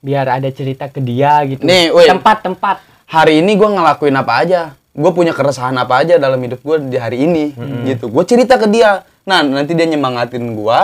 biar 0.00 0.26
ada 0.30 0.48
cerita 0.48 0.88
ke 0.88 1.00
dia 1.00 1.44
gitu 1.44 1.60
Nih, 1.60 1.88
woi. 1.90 2.04
tempat-tempat 2.06 2.80
hari 3.06 3.40
ini 3.40 3.52
gue 3.54 3.68
ngelakuin 3.70 4.12
apa 4.14 4.32
aja 4.38 4.60
gue 4.90 5.10
punya 5.10 5.32
keresahan 5.32 5.74
apa 5.74 6.00
aja 6.00 6.16
dalam 6.16 6.36
hidup 6.38 6.60
gue 6.60 6.76
di 6.86 6.96
hari 6.96 7.20
ini 7.22 7.52
gitu 7.84 8.08
gue 8.08 8.24
cerita 8.24 8.56
ke 8.56 8.64
dia 8.66 9.00
nah 9.22 9.40
nanti 9.40 9.72
dia 9.72 9.84
nyemangatin 9.84 10.44
gue 10.52 10.80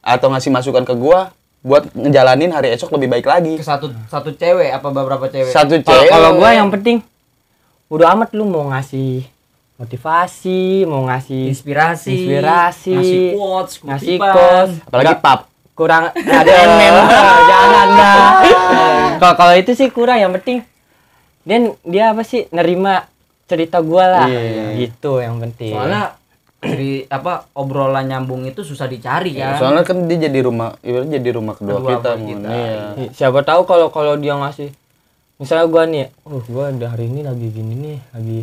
atau 0.00 0.28
ngasih 0.28 0.50
masukan 0.50 0.82
ke 0.82 0.92
gue 0.92 1.20
buat 1.60 1.92
ngejalanin 1.92 2.50
hari 2.50 2.72
esok 2.72 2.96
lebih 2.96 3.12
baik 3.12 3.28
lagi. 3.28 3.60
Ke 3.60 3.64
satu 3.64 3.92
satu 4.08 4.32
cewek 4.32 4.72
apa 4.72 4.88
beberapa 4.88 5.28
cewek? 5.28 5.52
Satu 5.52 5.76
cewek. 5.76 6.08
kalau 6.08 6.40
gua 6.40 6.56
yang 6.56 6.72
penting 6.72 7.04
udah 7.92 8.16
amat 8.16 8.32
lu 8.32 8.46
mau 8.46 8.64
ngasih 8.70 9.26
motivasi 9.76 10.84
mau 10.86 11.04
ngasih 11.04 11.50
inspirasi 11.50 12.12
Inspirasi. 12.14 12.92
ngasih 12.94 13.24
quotes 13.34 13.74
ngasih 13.82 14.16
kos 14.16 14.70
apalagi 14.86 15.14
pap. 15.18 15.40
kurang 15.74 16.12
ada 16.12 16.52
MM 16.70 16.96
jangan 17.50 17.88
dah. 17.90 18.24
Kalau 19.16 19.34
kalau 19.36 19.54
itu 19.56 19.72
sih 19.72 19.88
kurang 19.88 20.16
yang 20.16 20.32
penting 20.36 20.64
dan 21.44 21.72
dia 21.82 22.12
apa 22.12 22.20
sih 22.22 22.48
nerima 22.52 23.08
cerita 23.48 23.80
gua 23.80 24.04
lah. 24.06 24.26
Iya. 24.28 24.86
gitu 24.86 25.18
yang 25.18 25.40
penting. 25.40 25.72
Soalnya 25.74 26.14
dari 26.60 27.08
apa 27.08 27.48
obrolan 27.54 28.04
nyambung 28.04 28.44
itu 28.44 28.60
susah 28.60 28.84
dicari 28.84 29.32
kan 29.32 29.56
soalnya 29.56 29.80
kan 29.80 30.04
dia 30.04 30.28
jadi 30.28 30.44
rumah 30.44 30.76
ibaratnya 30.80 31.16
jadi 31.16 31.30
rumah 31.32 31.56
kedua, 31.56 31.80
Kedua 31.80 31.90
kita, 31.90 32.10
kita. 32.14 32.48
Iya. 32.48 32.84
I- 33.00 33.10
siapa 33.10 33.40
tahu 33.40 33.64
kalau 33.64 33.88
kalau 33.88 34.14
dia 34.14 34.36
ngasih 34.36 34.68
misalnya 35.36 35.64
gua 35.66 35.82
nih 35.84 36.12
uh 36.22 36.44
gua 36.46 36.68
hari 36.68 37.08
ini 37.08 37.24
lagi 37.24 37.48
gini 37.48 37.72
nih 37.74 37.98
lagi 38.12 38.40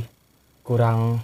kurang 0.61 1.21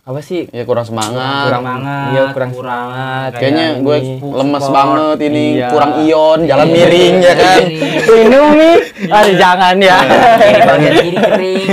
apa 0.00 0.16
sih 0.18 0.48
ya 0.48 0.64
kurang 0.64 0.82
semangat 0.82 1.44
kurang 1.46 1.62
semangat, 1.62 2.08
iya 2.08 2.22
kurang, 2.32 2.50
kurang 2.50 2.88
semangat 2.88 3.30
kayaknya 3.36 3.66
kayak 3.68 3.84
gue 3.84 3.96
ini. 4.00 4.14
lemes 4.24 4.58
support. 4.58 4.74
banget 4.74 5.18
ini 5.20 5.44
Iya. 5.52 5.68
kurang 5.70 5.92
ion 6.00 6.38
jalan 6.48 6.66
miring 6.66 7.16
ya 7.20 7.34
kan 7.36 7.60
minum 8.08 8.46
nih 8.56 8.78
aduh 9.06 9.34
jangan 9.36 9.76
ya 9.78 9.96
kiri 10.74 11.08
kering 11.12 11.68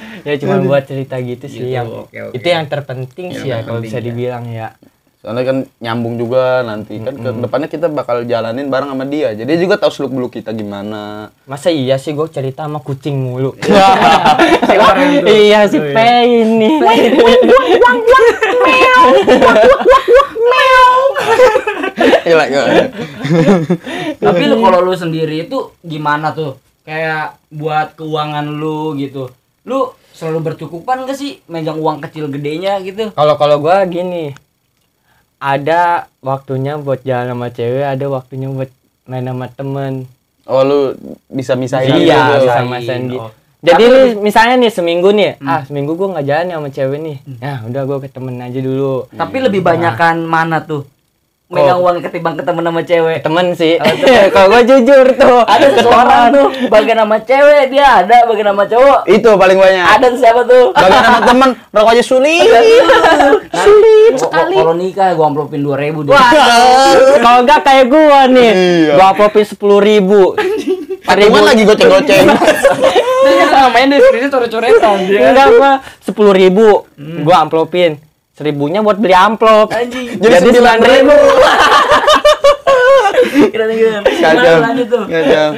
ya 0.21 0.35
cuma 0.37 0.61
buat 0.61 0.83
cerita 0.85 1.15
gitu 1.17 1.45
sih 1.47 1.59
Gitu, 1.65 1.75
yang 1.75 1.87
oke, 1.87 2.09
oke. 2.09 2.33
itu 2.37 2.47
yang 2.47 2.65
terpenting 2.65 3.27
sih 3.33 3.49
ya 3.49 3.61
kalau 3.61 3.79
bisa 3.79 3.97
dibilang 3.97 4.45
ya. 4.47 4.73
Soalnya 5.21 5.43
kan 5.45 5.57
nyambung 5.77 6.17
juga 6.17 6.65
nanti. 6.65 6.97
Kan 6.97 7.13
ke 7.13 7.29
depannya 7.45 7.69
kita 7.69 7.93
bakal 7.93 8.25
jalanin 8.25 8.73
bareng 8.73 8.89
sama 8.89 9.05
dia. 9.05 9.37
Jadi 9.37 9.53
dia 9.53 9.59
juga 9.61 9.77
tahu 9.77 9.93
seluk 9.93 10.17
beluk 10.17 10.31
kita 10.33 10.49
gimana. 10.49 11.29
Masa 11.45 11.69
iya 11.69 12.01
sih 12.01 12.17
gue 12.17 12.25
cerita 12.25 12.65
sama 12.65 12.81
kucing 12.81 13.21
mulu? 13.21 13.53
Iya 15.21 15.69
si 15.69 15.77
Pe 15.77 16.09
ini. 16.25 16.81
Gila, 22.25 22.43
gila. 22.47 22.65
tapi 24.17 24.43
lu 24.47 24.55
kalau 24.57 24.79
lu 24.81 24.93
sendiri 24.95 25.45
itu 25.45 25.69
gimana 25.81 26.33
tuh? 26.33 26.57
Kayak 26.81 27.37
buat 27.53 27.93
keuangan 27.93 28.45
lu 28.47 28.97
gitu. 28.97 29.29
Lu 29.67 29.93
selalu 30.15 30.53
bercukupan 30.53 31.03
gak 31.07 31.17
sih? 31.17 31.41
Megang 31.47 31.79
uang 31.81 32.03
kecil 32.03 32.27
gedenya 32.31 32.79
gitu. 32.83 33.11
Kalau 33.11 33.35
kalau 33.35 33.57
gue 33.59 33.75
gini 33.89 34.25
ada 35.41 36.05
waktunya 36.21 36.77
buat 36.77 37.01
jalan 37.01 37.33
sama 37.33 37.47
cewek 37.49 37.85
ada 37.85 38.05
waktunya 38.07 38.47
buat 38.53 38.69
main 39.09 39.25
sama 39.25 39.49
temen. 39.49 40.05
Oh 40.45 40.61
lu 40.61 40.93
bisa 41.29 41.57
misahin 41.57 42.01
iya 42.01 42.37
gitu. 42.37 42.49
sama 42.49 42.77
Misahin, 42.77 43.09
Sandy 43.09 43.17
oh. 43.17 43.31
jadi 43.61 43.77
Tapi 43.77 43.85
nih, 43.85 44.09
misalnya 44.21 44.55
nih 44.57 44.71
seminggu 44.73 45.09
nih 45.13 45.37
ah 45.41 45.61
seminggu 45.65 45.97
gue 45.97 46.07
nggak 46.13 46.25
jalan 46.29 46.45
sama 46.53 46.69
cewek 46.69 46.99
nih. 47.01 47.17
Ya 47.41 47.53
udah 47.65 47.81
gue 47.89 47.97
ke 48.05 48.09
temen 48.13 48.37
aja 48.37 48.59
dulu. 48.61 49.09
Tapi 49.09 49.37
lebih 49.41 49.61
banyakan 49.65 50.29
mana 50.29 50.61
tuh 50.61 50.85
megang 51.51 51.79
uang 51.83 51.99
ketimbang 51.99 52.39
ketemu 52.39 52.59
sama 52.63 52.81
cewek. 52.81 53.17
Temen 53.21 53.45
sih. 53.51 53.75
Kalau 54.33 54.47
gue 54.47 54.61
jujur 54.63 55.05
tuh 55.19 55.39
ada 55.43 55.67
seseorang 55.67 56.23
tuh 56.31 56.47
bagian 56.71 57.03
sama 57.03 57.17
cewek 57.19 57.63
dia 57.67 57.87
ada 58.01 58.17
bagian 58.23 58.55
sama 58.55 58.63
cowok. 58.65 58.99
Itu 59.05 59.29
paling 59.35 59.57
banyak. 59.59 59.85
Ada 59.85 60.05
tuh 60.15 60.19
siapa 60.19 60.41
tuh? 60.47 60.65
Bagian 60.71 61.03
sama 61.03 61.19
temen 61.27 61.49
rokoknya 61.69 62.03
sulit. 62.03 62.47
Sulit 63.51 64.13
sekali. 64.15 64.55
kalau 64.55 64.73
nikah 64.73 65.11
gua 65.13 65.27
amplopin 65.27 65.59
dua 65.59 65.75
ribu 65.75 66.07
dia 66.07 66.15
kalau 67.19 67.43
enggak 67.43 67.61
kayak 67.61 67.85
gua 67.87 68.19
nih 68.25 68.51
Iya. 68.51 68.93
gua 68.95 69.05
uploadin 69.11 69.45
sepuluh 69.45 69.79
ribu. 69.83 70.33
Patungan 71.01 71.43
lagi 71.43 71.63
goceng-goceng 71.65 72.25
dia 73.21 73.45
namanya 73.53 73.97
di 73.97 73.97
sini 74.01 74.27
coret-coretan 74.29 74.97
enggak 75.05 75.47
gua 75.59 75.71
sepuluh 75.99 76.31
ribu. 76.31 76.87
Gua 77.21 77.43
amplopin 77.43 78.10
seribunya 78.31 78.79
buat 78.79 78.97
beli 78.97 79.11
amplop. 79.11 79.69
Anjing. 79.69 80.17
Jadi 80.21 80.35
sembilan 80.41 80.77
ribu. 80.79 81.15
kira-kira 83.51 83.99
kacau 84.01 84.55
lanjut 84.65 84.87
tuh? 84.87 85.03
Kacau 85.05 85.49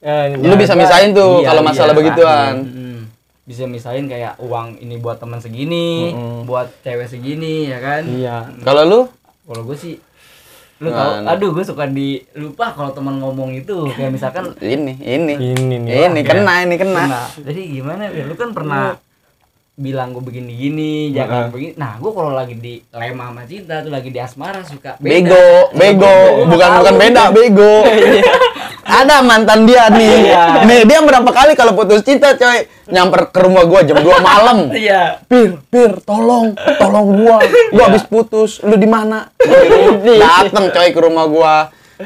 Eh, 0.00 0.32
lu 0.32 0.56
bisa 0.56 0.72
misahin 0.72 1.12
tuh 1.12 1.44
Iya, 1.44 1.52
kalau 1.52 1.60
iya, 1.60 1.68
masalah 1.68 1.92
Pak. 1.92 1.98
begituan. 2.00 2.54
Mm-mm. 2.64 2.98
bisa 3.44 3.66
misahin 3.66 4.06
kayak 4.06 4.38
uang 4.38 4.78
ini 4.78 4.96
buat 4.96 5.18
teman 5.18 5.36
segini 5.36 6.14
buat 6.46 6.72
cewek 6.80 7.04
segini 7.04 7.66
ya 7.66 7.78
kan? 7.78 8.02
Iya. 8.06 8.36
Kalau 8.62 8.82
lu? 8.82 9.00
Kalau 9.44 9.62
gue 9.62 9.76
sih 9.76 9.94
lu 10.80 10.88
tau 10.88 11.20
Gimana? 11.20 11.36
aduh 11.36 11.52
gue 11.52 11.60
suka 11.60 11.84
di 11.84 12.16
lupa 12.32 12.72
kalau 12.72 12.88
teman 12.90 13.20
ngomong 13.20 13.52
itu. 13.52 13.92
Kayak 13.92 14.12
misalkan 14.14 14.56
ini 14.56 14.96
ini. 14.96 15.34
Ini 15.36 15.76
nih 15.76 16.08
ini 16.08 16.20
kena 16.22 16.64
ini 16.64 16.74
kena. 16.74 17.02
Nah, 17.04 17.28
jadi 17.36 17.60
gimana? 17.60 18.08
Ya? 18.08 18.24
Lu 18.24 18.32
kan 18.34 18.56
pernah 18.56 18.96
bilang 19.80 20.12
gue 20.12 20.20
begini-gini, 20.20 21.16
jangan 21.16 21.48
begini. 21.48 21.72
Nah, 21.80 21.96
gue 21.96 22.12
kalau 22.12 22.36
lagi 22.36 22.52
di 22.52 22.84
lema 22.92 23.32
sama 23.32 23.42
cinta 23.48 23.80
tuh 23.80 23.88
lagi 23.88 24.12
di 24.12 24.20
asmara 24.20 24.60
suka 24.60 25.00
beda. 25.00 25.08
bego 25.08 25.48
bego. 25.72 26.16
Bukan 26.44 26.68
bukan 26.84 26.94
beda 27.00 27.24
bego. 27.32 27.74
Ada 29.00 29.22
mantan 29.24 29.64
dia 29.64 29.88
nih. 29.88 30.34
Nih 30.68 30.80
dia 30.84 31.00
berapa 31.00 31.30
kali 31.32 31.56
kalau 31.56 31.72
putus 31.72 32.04
cinta 32.04 32.36
coy 32.36 32.68
nyamper 32.90 33.32
ke 33.32 33.40
rumah 33.40 33.64
gua 33.64 33.80
jam 33.86 34.02
2 34.02 34.04
malam. 34.20 34.68
Iya. 34.74 35.22
pir 35.24 35.56
pir 35.72 35.96
tolong 36.04 36.52
tolong 36.76 37.08
gua. 37.24 37.38
Gua 37.72 37.84
habis 37.88 38.04
putus 38.04 38.60
lu 38.60 38.76
di 38.76 38.90
mana? 38.90 39.32
Dateng 40.04 40.74
coy 40.74 40.88
ke 40.92 41.00
rumah 41.00 41.24
gua. 41.24 41.54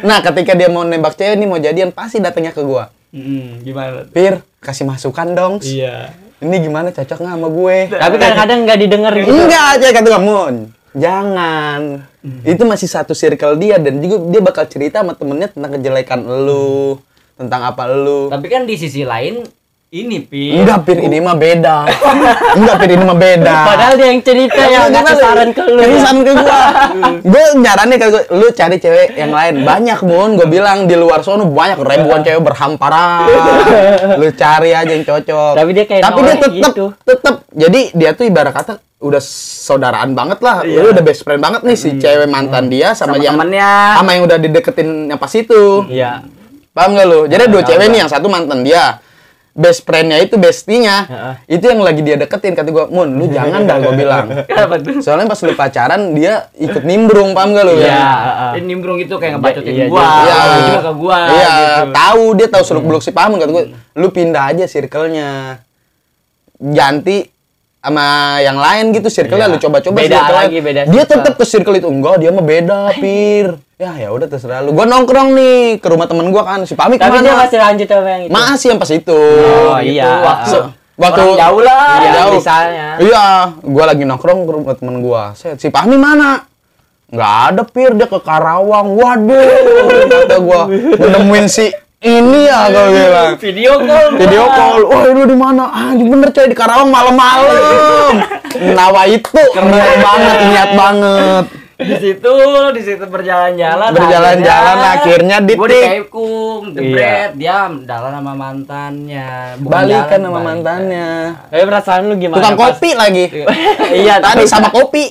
Nah 0.05 0.23
ketika 0.23 0.55
dia 0.55 0.71
mau 0.71 0.87
nembak 0.87 1.19
cewek 1.19 1.41
nih 1.41 1.49
mau 1.49 1.59
jadian 1.59 1.91
pasti 1.91 2.23
datangnya 2.23 2.55
ke 2.55 2.63
gua. 2.63 2.93
Hmm, 3.15 3.63
gimana? 3.63 4.11
pir 4.11 4.43
kasih 4.59 4.85
masukan 4.85 5.33
dong. 5.33 5.55
Iya. 5.63 6.24
Ini 6.45 6.57
gimana 6.61 6.93
cocok 6.93 7.19
nggak 7.25 7.35
sama 7.41 7.49
gue 7.49 7.77
tapi 7.91 8.15
kadang-kadang 8.21 8.59
nggak 8.69 8.79
didengar 8.79 9.13
gitu 9.17 9.33
Enggak 9.33 9.65
aja 9.77 9.87
kata 9.91 10.09
kamu. 10.21 10.33
Jangan. 10.95 11.81
Itu 12.47 12.63
masih 12.65 12.87
satu 12.87 13.13
circle 13.13 13.59
dia 13.59 13.77
dan 13.83 13.99
juga 13.99 14.17
dia 14.31 14.41
bakal 14.41 14.65
cerita 14.71 15.03
sama 15.03 15.19
temennya 15.19 15.51
tentang 15.51 15.75
kejelekan 15.77 16.21
lu, 16.23 16.97
tentang 17.35 17.61
apa 17.67 17.85
lu. 17.91 18.31
Tapi 18.31 18.47
kan 18.47 18.63
di 18.65 18.79
sisi 18.79 19.03
lain 19.03 19.43
ini 19.95 20.19
pi. 20.19 20.59
Enggak, 20.59 20.83
Pir, 20.83 20.99
ini 20.99 21.23
mah 21.23 21.39
beda. 21.39 21.87
Enggak, 22.59 22.77
Pir, 22.83 22.91
ini 22.99 23.05
mah 23.07 23.15
beda. 23.15 23.55
padahal 23.63 23.95
dia 23.95 24.09
yang 24.11 24.23
cerita 24.27 24.63
yang 24.67 24.91
ngasih 24.91 25.17
saran 25.17 25.49
ke 25.55 25.63
lu 25.63 25.79
Ini 25.79 25.97
saran 26.03 26.21
ke 26.21 26.33
gua. 26.35 26.61
Gua 27.31 27.45
nyaranin 27.55 27.97
ke 28.03 28.07
gua, 28.11 28.23
lu 28.35 28.47
cari 28.51 28.77
cewek 28.83 29.15
yang 29.15 29.31
lain. 29.31 29.63
Banyak, 29.63 29.99
Mun. 30.03 30.35
Gua 30.35 30.51
bilang 30.51 30.91
di 30.91 30.99
luar 30.99 31.23
sono 31.23 31.47
banyak 31.47 31.79
ribuan 31.79 32.27
cewek 32.27 32.43
berhamparan. 32.43 33.31
Lu 34.21 34.27
cari 34.35 34.75
aja 34.75 34.91
yang 34.91 35.07
cocok. 35.07 35.55
Tapi 35.55 35.71
dia 35.71 35.85
kayak 35.87 36.03
Tapi 36.03 36.19
dia 36.19 36.35
tetep 36.35 36.53
gitu. 36.53 36.85
tetep. 37.07 37.35
Jadi 37.55 37.81
dia 37.95 38.11
tuh 38.19 38.25
ibarat 38.27 38.51
kata 38.51 38.73
udah 38.99 39.23
saudaraan 39.23 40.11
banget 40.13 40.43
lah. 40.43 40.67
Lu 40.67 40.91
udah 40.91 41.05
best 41.07 41.23
friend 41.23 41.39
banget 41.39 41.63
nih 41.63 41.77
si 41.79 41.95
cewek 41.95 42.27
mantan 42.27 42.67
dia 42.67 42.99
sama, 42.99 43.15
Sama 43.15 43.23
yang 43.23 43.39
temennya. 43.39 43.71
sama 43.95 44.11
yang 44.11 44.23
udah 44.27 44.39
dideketin 44.43 44.89
yang 45.07 45.21
pas 45.23 45.31
itu. 45.31 45.87
iya 45.87 46.27
Paham 46.75 46.99
gak 46.99 47.07
lu? 47.07 47.31
Jadi 47.31 47.47
dua 47.47 47.63
cewek 47.63 47.87
nih, 47.87 48.03
yang 48.03 48.11
satu 48.11 48.27
mantan 48.27 48.67
dia. 48.67 48.99
Best 49.55 49.87
friendnya 49.87 50.19
itu 50.19 50.35
bestinya. 50.35 51.07
Heeh. 51.07 51.35
Itu 51.59 51.71
yang 51.71 51.79
lagi 51.79 52.03
dia 52.03 52.19
deketin. 52.19 52.59
Kata 52.59 52.75
gua, 52.75 52.91
Mun, 52.91 53.15
lu 53.15 53.31
jangan 53.31 53.63
dah 53.63 53.79
gua 53.79 53.95
bilang. 53.95 54.27
Soalnya 55.07 55.31
pas 55.31 55.39
lu 55.47 55.55
pacaran, 55.55 56.11
dia 56.11 56.51
ikut 56.59 56.83
nimbrung, 56.83 57.39
paham 57.39 57.55
gak 57.55 57.63
lu? 57.63 57.79
Iya. 57.79 57.87
Ya? 57.87 58.03
heeh. 58.03 58.53
Ini 58.59 58.67
nimbrung 58.67 58.99
itu 58.99 59.15
kayak 59.15 59.39
ngebacotin 59.39 59.71
Iya, 59.71 59.87
gua, 59.87 60.03
Iya. 60.03 60.39
juga 60.59 60.81
ke 60.83 60.93
gua 60.99 61.19
Iya, 61.31 61.53
gitu. 61.55 61.95
tahu 61.95 62.23
dia 62.35 62.49
tahu 62.51 62.63
seluk 62.67 62.85
beluk 62.91 63.03
si 63.07 63.15
paham 63.15 63.39
kata 63.39 63.51
gua. 63.55 63.65
Lu 63.95 64.11
pindah 64.11 64.51
aja 64.51 64.67
circle-nya. 64.67 65.63
Ganti 66.59 67.34
sama 67.85 68.07
yang 68.41 68.57
lain 68.57 68.85
gitu 68.91 69.07
circle-nya 69.07 69.45
Iya. 69.45 69.53
lu 69.53 69.59
coba-coba 69.61 69.97
Beda 69.99 70.17
circle 70.17 70.37
lagi, 70.39 70.59
beda 70.59 70.81
dia 70.83 70.93
circle. 70.99 71.13
tetap 71.15 71.33
ke 71.37 71.45
circle 71.45 71.77
itu 71.77 71.87
enggak 71.87 72.17
dia 72.17 72.31
mah 72.31 72.41
beda 72.43 72.79
pir 72.97 73.47
ya 73.77 73.93
ya 73.95 74.09
udah 74.09 74.25
terserah 74.25 74.59
lu 74.59 74.73
gua 74.73 74.87
nongkrong 74.87 75.31
nih 75.31 75.57
ke 75.77 75.87
rumah 75.87 76.07
temen 76.07 76.25
gua 76.29 76.43
kan 76.43 76.61
si 76.63 76.73
Pami 76.73 76.97
tapi 76.97 77.21
dia 77.21 77.37
masih 77.37 77.59
lanjut 77.59 77.85
sama 77.85 78.09
yang 78.09 78.23
itu 78.23 78.33
masih 78.33 78.67
yang 78.67 78.79
pas 78.79 78.91
itu 78.91 79.21
oh 79.21 79.77
Gitu, 79.79 79.93
iya 79.93 80.09
waktu 80.19 80.49
Se- 80.51 80.67
waktu 80.95 81.21
Orang 81.21 81.37
jauh 81.37 81.61
lah. 81.61 81.99
Iya, 81.99 82.11
jauh. 82.17 82.33
misalnya. 82.39 82.89
Iya, 82.97 83.25
gua 83.61 83.85
lagi 83.85 84.03
nongkrong 84.03 84.41
ke 84.41 84.53
rumah 84.55 84.75
temen 84.75 84.97
gua. 84.99 85.35
Set, 85.35 85.59
si 85.59 85.67
Fahmi 85.67 85.99
mana? 85.99 86.47
Nggak 87.11 87.33
ada 87.51 87.63
pir 87.65 87.91
dia 87.93 88.07
ke 88.07 88.15
Karawang. 88.17 88.95
Waduh, 88.95 89.43
kata. 90.23 90.37
Gua 90.39 90.71
nemuin 90.97 91.47
si 91.47 91.67
ini 92.05 92.41
ya 92.45 92.69
gua 92.69 92.87
bilang. 92.93 93.33
Video 93.41 93.73
call. 93.81 94.09
Video 94.21 94.45
call. 94.45 94.81
Wah, 94.93 95.03
lu 95.09 95.25
di 95.25 95.37
mana? 95.37 95.65
Ah, 95.73 95.91
bener 95.97 96.29
coy 96.29 96.47
di 96.53 96.57
Karawang 96.57 96.93
malam-malam. 96.93 98.21
Nawa 98.77 99.09
itu 99.09 99.41
niat 99.57 99.95
banget, 100.05 100.37
niat 100.53 100.71
banget. 100.77 101.45
di 101.81 101.95
situ 101.97 102.33
di 102.71 102.83
situ 102.83 103.05
berjalan-jalan 103.05 103.91
Berjalan-jalan, 103.91 104.77
akhirnya 104.93 105.37
di 105.39 105.53
gue 105.53 105.69
dikepung 105.69 106.71
jebret 106.71 107.35
dia 107.35 107.67
jalan 107.67 108.13
sama 108.15 108.33
mantannya 108.33 109.59
Bukan 109.59 109.71
Balikan 109.71 110.07
jalan, 110.09 110.23
sama 110.23 110.31
balikan. 110.33 110.47
mantannya. 110.49 111.09
tapi 111.45 111.63
perasaan 111.65 112.03
lu 112.05 112.15
gimana 112.17 112.39
Tukang 112.39 112.55
pas- 112.55 112.67
kopi 112.73 112.91
lagi. 112.93 113.25
iya 114.01 114.15
Tadi 114.17 114.27
tapi 114.37 114.45
sama 114.45 114.69
kopi. 114.69 115.05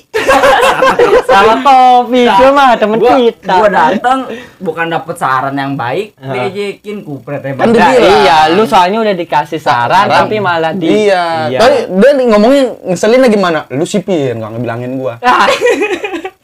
sama 1.30 1.54
kopi 1.60 2.22
Nah, 2.24 2.38
cuma 2.38 2.64
temen 2.74 2.98
gua, 2.98 3.14
kita 3.14 3.54
gua 3.54 3.70
datang 3.70 4.20
bukan 4.58 4.86
dapet 4.88 5.16
saran 5.16 5.54
yang 5.54 5.74
baik 5.74 6.16
Heeh. 6.16 6.34
diajakin 6.48 6.98
kupret 7.02 7.42
Kan 7.42 7.50
hebat 7.50 7.66
bilang. 7.70 7.92
iya 8.22 8.38
lu 8.50 8.64
soalnya 8.64 9.02
udah 9.02 9.14
dikasih 9.14 9.58
saran, 9.58 10.08
Saran. 10.08 10.18
tapi 10.24 10.40
malah 10.40 10.72
di 10.72 10.88
Iya. 11.06 11.58
Tapi 11.58 11.76
dia 11.92 12.12
nih 12.14 12.26
ngomongnya 12.28 12.64
ngeselinnya 12.86 13.28
gimana? 13.28 13.60
Lu 13.70 13.84
sipir 13.84 14.34
nggak 14.34 14.52
ngebilangin 14.54 14.96
gua. 14.96 15.20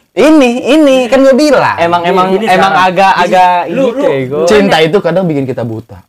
Ini, 0.09 0.51
ini 0.67 0.95
kan 1.05 1.21
gua 1.21 1.31
bilang. 1.31 1.77
emang 1.77 2.01
Gini, 2.01 2.09
emang 2.09 2.25
gini 2.29 2.45
emang 2.45 2.73
sekarang. 2.73 2.89
agak 2.89 3.13
Gini, 3.13 3.23
agak 3.23 3.51
lu- 3.69 3.87
gitu 3.87 3.93
lu- 3.95 4.09
ya 4.09 4.19
gua. 4.27 4.45
Cinta 4.45 4.77
itu 4.79 4.97
kadang 4.99 5.23
bikin 5.23 5.45
kita 5.45 5.63
buta. 5.63 6.01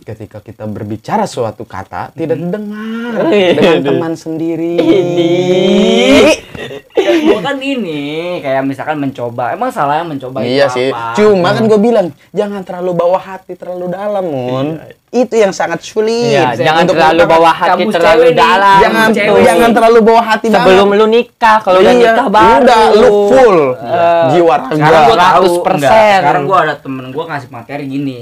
Ketika 0.00 0.38
kita 0.38 0.64
berbicara 0.64 1.24
suatu 1.24 1.62
kata 1.64 2.10
tidak 2.12 2.38
didengar 2.38 3.12
Iya. 3.28 3.50
dengan 3.52 3.78
teman 3.84 4.12
sendiri. 4.14 4.78
Ini. 4.78 5.32
kan 7.42 7.58
ini 7.58 8.02
kayak 8.38 8.62
misalkan 8.62 8.94
mencoba 8.96 9.50
emang 9.50 9.68
salahnya 9.68 10.06
mencoba 10.06 10.38
Iya 10.40 10.66
itu 10.66 10.74
sih. 10.76 10.88
apa? 10.88 11.12
Cuma 11.12 11.50
kan 11.50 11.64
gue 11.64 11.80
bilang 11.80 12.06
jangan 12.30 12.62
terlalu 12.62 12.94
bawa 12.94 13.18
hati 13.18 13.52
terlalu 13.52 13.90
dalam, 13.90 14.22
Mun. 14.22 14.78
Itu 15.10 15.34
yang 15.34 15.50
sangat 15.50 15.82
sulit. 15.82 16.32
Iya, 16.32 16.56
jangan 16.56 16.88
Untuk 16.88 16.96
terlalu 16.96 17.22
bawa 17.26 17.50
hati 17.52 17.68
kamu 17.76 17.90
terlalu 17.90 18.24
dalam. 18.32 18.80
Jangan 18.80 19.08
cewek. 19.12 19.42
jangan 19.44 19.70
terlalu 19.70 19.98
bawa 20.00 20.22
hati 20.24 20.46
sebelum 20.48 20.86
dalam. 20.86 20.96
lu 20.96 21.06
nikah, 21.10 21.56
kalau 21.60 21.78
udah 21.78 21.92
Iya, 21.92 22.00
nikah 22.06 22.26
baru 22.30 22.54
udah 22.62 22.82
lu 22.94 23.10
full 23.34 23.58
Eh, 23.74 24.24
jiwa 24.30 24.54
raga. 24.54 24.72
sekarang 24.72 25.00
gua 25.02 25.16
tahu 25.18 25.46
100%. 25.56 25.74
enggak, 25.74 26.18
sekarang 26.18 26.42
gua 26.44 26.58
ada 26.60 26.74
temen 26.76 27.06
gua 27.08 27.24
ngasih 27.26 27.48
materi 27.48 27.84
gini 27.86 28.20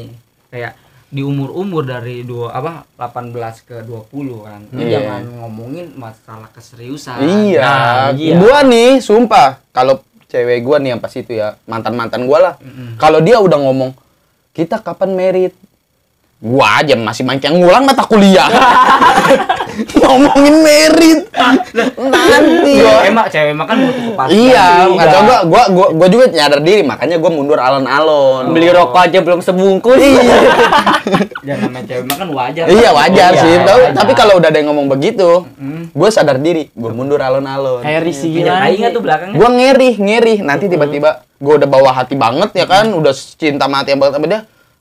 kayak 0.48 0.72
di 1.06 1.20
umur-umur 1.20 1.82
dari 1.82 2.22
dua 2.22 2.50
apa 2.52 2.86
18 2.94 3.34
ke 3.60 3.82
20 3.82 4.06
kan 4.40 4.62
lu 4.68 4.78
Iya. 4.78 5.02
jangan 5.02 5.22
ngomongin 5.40 5.86
masalah 5.92 6.46
keseriusan 6.48 7.18
Iya, 7.18 7.60
Nah, 7.60 8.06
iya. 8.14 8.34
gua 8.36 8.62
nih 8.62 8.98
sumpah 8.98 9.58
kalau 9.68 9.98
cewek 10.24 10.62
gua 10.62 10.78
nih 10.78 10.94
yang 10.94 11.00
pas 11.00 11.10
itu 11.10 11.32
ya 11.32 11.58
mantan-mantan 11.64 12.22
gua 12.22 12.38
lah. 12.40 12.54
Kalau 12.96 13.18
dia 13.18 13.36
udah 13.36 13.58
ngomong 13.58 13.90
kita 14.50 14.78
kapan 14.78 15.10
merit, 15.10 15.50
gua 16.38 16.78
aja 16.78 16.94
masih 16.94 17.22
mancing 17.22 17.58
ngulang 17.58 17.82
mata 17.82 18.02
kuliah. 18.04 18.46
Ngomongin 19.80 20.54
merit 20.60 21.20
nanti. 22.00 22.72
Ya, 22.76 22.94
emang 23.06 23.26
cewek 23.26 23.50
emang 23.50 23.66
kan 23.66 23.76
butuh 23.78 24.02
kepastian 24.10 24.40
Iya, 24.42 24.66
nggak 24.88 25.06
gua, 25.22 25.38
gua, 25.44 25.62
gua, 25.70 25.87
gua 25.94 26.08
juga 26.08 26.25
nyadar 26.28 26.60
diri, 26.60 26.82
makanya 26.82 27.16
gua 27.16 27.30
mundur 27.30 27.56
alon-alon. 27.56 28.50
beli 28.50 28.68
rokok 28.68 29.00
aja 29.00 29.18
belum 29.20 29.40
sebungkus. 29.40 30.00
ya 31.46 31.54
namanya 31.56 31.87
cewek 31.87 32.04
mah 32.04 32.16
kan 32.16 32.28
wajar 32.30 32.64
Iya 32.66 32.90
wajar 32.92 33.30
Iya, 33.32 33.40
sih, 33.40 33.54
Tahu- 33.58 33.82
wajar. 33.82 33.96
tapi 33.96 34.12
kalau 34.12 34.34
udah 34.37 34.49
ada 34.49 34.58
yang 34.58 34.68
ngomong 34.70 34.88
begitu, 34.88 35.46
Hmm. 35.56 35.88
gue 35.88 36.08
sadar 36.08 36.37
diri, 36.37 36.68
gue 36.70 36.90
mundur 36.90 37.18
alon-alon. 37.18 37.80
Kayak 37.80 38.02
risih 38.04 38.30
nggak 38.37 38.92
tuh 38.92 39.02
belakangnya 39.02 39.37
Gue 39.37 39.49
ngeri, 39.50 39.90
ngeri. 39.96 40.34
Nanti 40.42 40.64
tiba-tiba 40.66 41.10
gue 41.37 41.54
udah 41.56 41.68
bawa 41.68 41.90
hati 41.94 42.14
banget 42.14 42.52
ya 42.52 42.66
kan, 42.66 42.90
udah 42.90 43.12
cinta 43.14 43.64
mati 43.64 43.94
banget 43.94 44.16
sama 44.16 44.26
dia. 44.26 44.40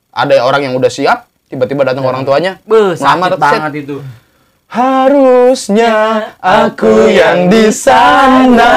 Ada 0.09 0.41
orang 0.41 0.65
yang 0.65 0.73
udah 0.75 0.89
siap, 0.89 1.29
tiba-tiba 1.47 1.85
datang 1.85 2.03
orang 2.03 2.25
tuanya. 2.25 2.57
Beuh, 2.65 2.93
sakit 2.93 3.37
banget 3.37 3.73
itu 3.79 4.01
Harusnya 4.69 6.29
aku 6.37 7.09
yang 7.09 7.49
di 7.49 7.73
sana. 7.73 8.69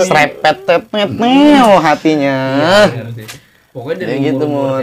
Serepet 0.00 0.40
tetet 0.40 1.12
neo 1.20 1.76
hatinya. 1.76 2.88
pokoknya 3.68 4.08
dari 4.08 4.32
gitu, 4.32 4.48
Mun. 4.48 4.80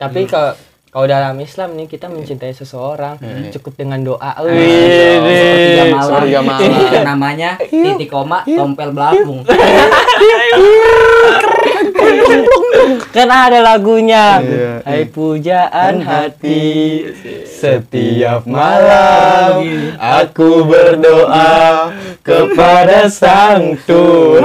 Tapi 0.00 0.24
kalau 0.24 0.56
kalau 0.88 1.04
dalam 1.04 1.36
Islam 1.44 1.76
nih 1.76 1.92
kita 1.92 2.08
mencintai 2.08 2.56
seseorang 2.56 3.20
cukup 3.52 3.84
dengan 3.84 4.00
doa. 4.00 4.32
Wih. 4.48 5.92
malam. 5.92 6.08
Sepertiga 6.08 6.40
malam. 6.40 7.04
Namanya 7.04 7.60
titik 7.60 8.08
koma 8.08 8.48
tompel 8.48 8.96
belakung 8.96 9.44
Kan 13.08 13.28
ada 13.28 13.58
lagunya. 13.60 14.38
Iya. 14.38 14.72
Hai 14.82 15.04
pujaan 15.04 16.00
hati 16.00 17.04
Setiap 17.44 18.44
malam 18.44 19.64
aku 19.96 20.62
berdoa 20.64 21.90
kepada 22.20 23.08
Sang 23.08 23.74
Tuhan. 23.82 24.44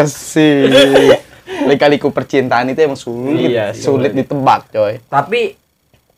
Asik. 0.00 1.20
Lika-liku 1.66 2.08
percintaan 2.08 2.68
itu 2.68 2.80
emang 2.80 2.96
sulit, 2.96 3.50
Iya, 3.50 3.70
sulit 3.72 4.12
ditebak, 4.12 4.70
coy. 4.70 5.02
tapi 5.04 5.54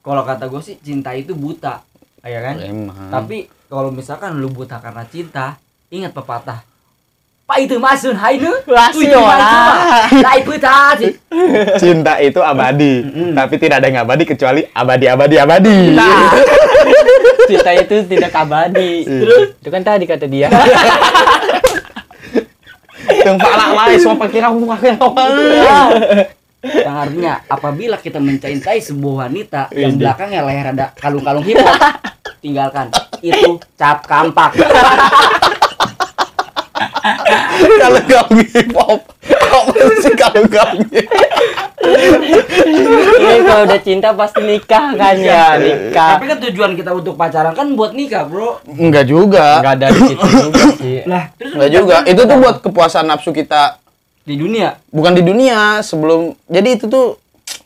kalau 0.01 0.21
kata 0.23 0.45
gue 0.45 0.61
sih 0.63 0.77
cinta 0.79 1.13
itu 1.13 1.33
buta 1.33 1.85
ya 2.21 2.41
kan 2.43 2.57
Emang. 2.59 3.09
tapi 3.09 3.39
kalau 3.67 3.89
misalkan 3.89 4.37
lu 4.37 4.49
buta 4.49 4.77
karena 4.79 5.05
cinta 5.05 5.57
ingat 5.89 6.13
pepatah 6.13 6.61
Pak 7.49 7.65
itu 7.65 7.81
masun 7.81 8.13
hainu 8.13 8.53
Cinta 11.81 12.21
itu 12.21 12.45
abadi, 12.45 13.09
tapi 13.33 13.55
tidak 13.57 13.81
ada 13.81 13.89
yang 13.89 14.05
abadi 14.05 14.29
kecuali 14.29 14.69
abadi, 14.69 15.09
abadi, 15.09 15.37
abadi. 15.41 15.97
Nah, 15.97 16.29
cinta 17.49 17.73
itu 17.73 18.05
tidak 18.05 18.37
abadi. 18.37 19.09
Itu 19.65 19.69
kan 19.73 19.81
tadi 19.81 20.05
kata 20.05 20.29
dia. 20.29 20.53
Yang 23.09 23.41
pala 23.41 23.73
lain 23.73 23.99
semua 23.99 24.29
yang 26.61 26.97
artinya 27.01 27.33
apabila 27.49 27.97
kita 27.97 28.21
mencintai 28.21 28.83
sebuah 28.85 29.29
wanita 29.29 29.73
yang 29.73 29.97
belakangnya 29.97 30.45
leher 30.45 30.67
ada 30.77 30.93
kalung-kalung 30.93 31.41
hop 31.41 31.57
tinggalkan. 32.45 32.93
Itu 33.25 33.57
cap 33.81 34.05
kampak 34.05 34.53
Kalau 37.79 38.01
hip 38.37 38.69
hop, 38.75 39.01
apa 39.25 39.95
sih 40.01 40.15
kalau 40.15 40.43
kamu? 40.45 40.85
Ini 41.89 43.37
kalau 43.43 43.63
udah 43.65 43.81
cinta 43.81 44.09
pasti 44.13 44.41
nikah 44.43 44.93
kan 44.93 45.15
ya, 45.17 45.57
nikah. 45.57 46.19
tapi 46.19 46.25
kan 46.27 46.39
tujuan 46.43 46.73
kita 46.75 46.91
untuk 46.93 47.15
pacaran 47.15 47.53
kan 47.53 47.73
buat 47.73 47.93
nikah 47.93 48.29
bro 48.29 48.61
Enggak 48.69 49.05
juga. 49.05 49.61
Enggak 49.61 49.77
dari 49.81 49.99
situ 50.05 50.27
juga 50.27 50.63
sih. 50.77 50.99
lah 51.05 51.25
terus 51.35 51.53
Enggak 51.57 51.71
juga. 51.73 51.97
Itu 52.05 52.21
tuh 52.25 52.37
buat 52.37 52.57
kepuasan 52.61 53.07
nafsu 53.07 53.31
kita 53.31 53.81
di 54.23 54.37
dunia 54.37 54.77
bukan 54.93 55.17
di 55.17 55.25
dunia 55.25 55.81
sebelum 55.81 56.37
jadi 56.45 56.77
itu 56.77 56.85
tuh 56.85 57.17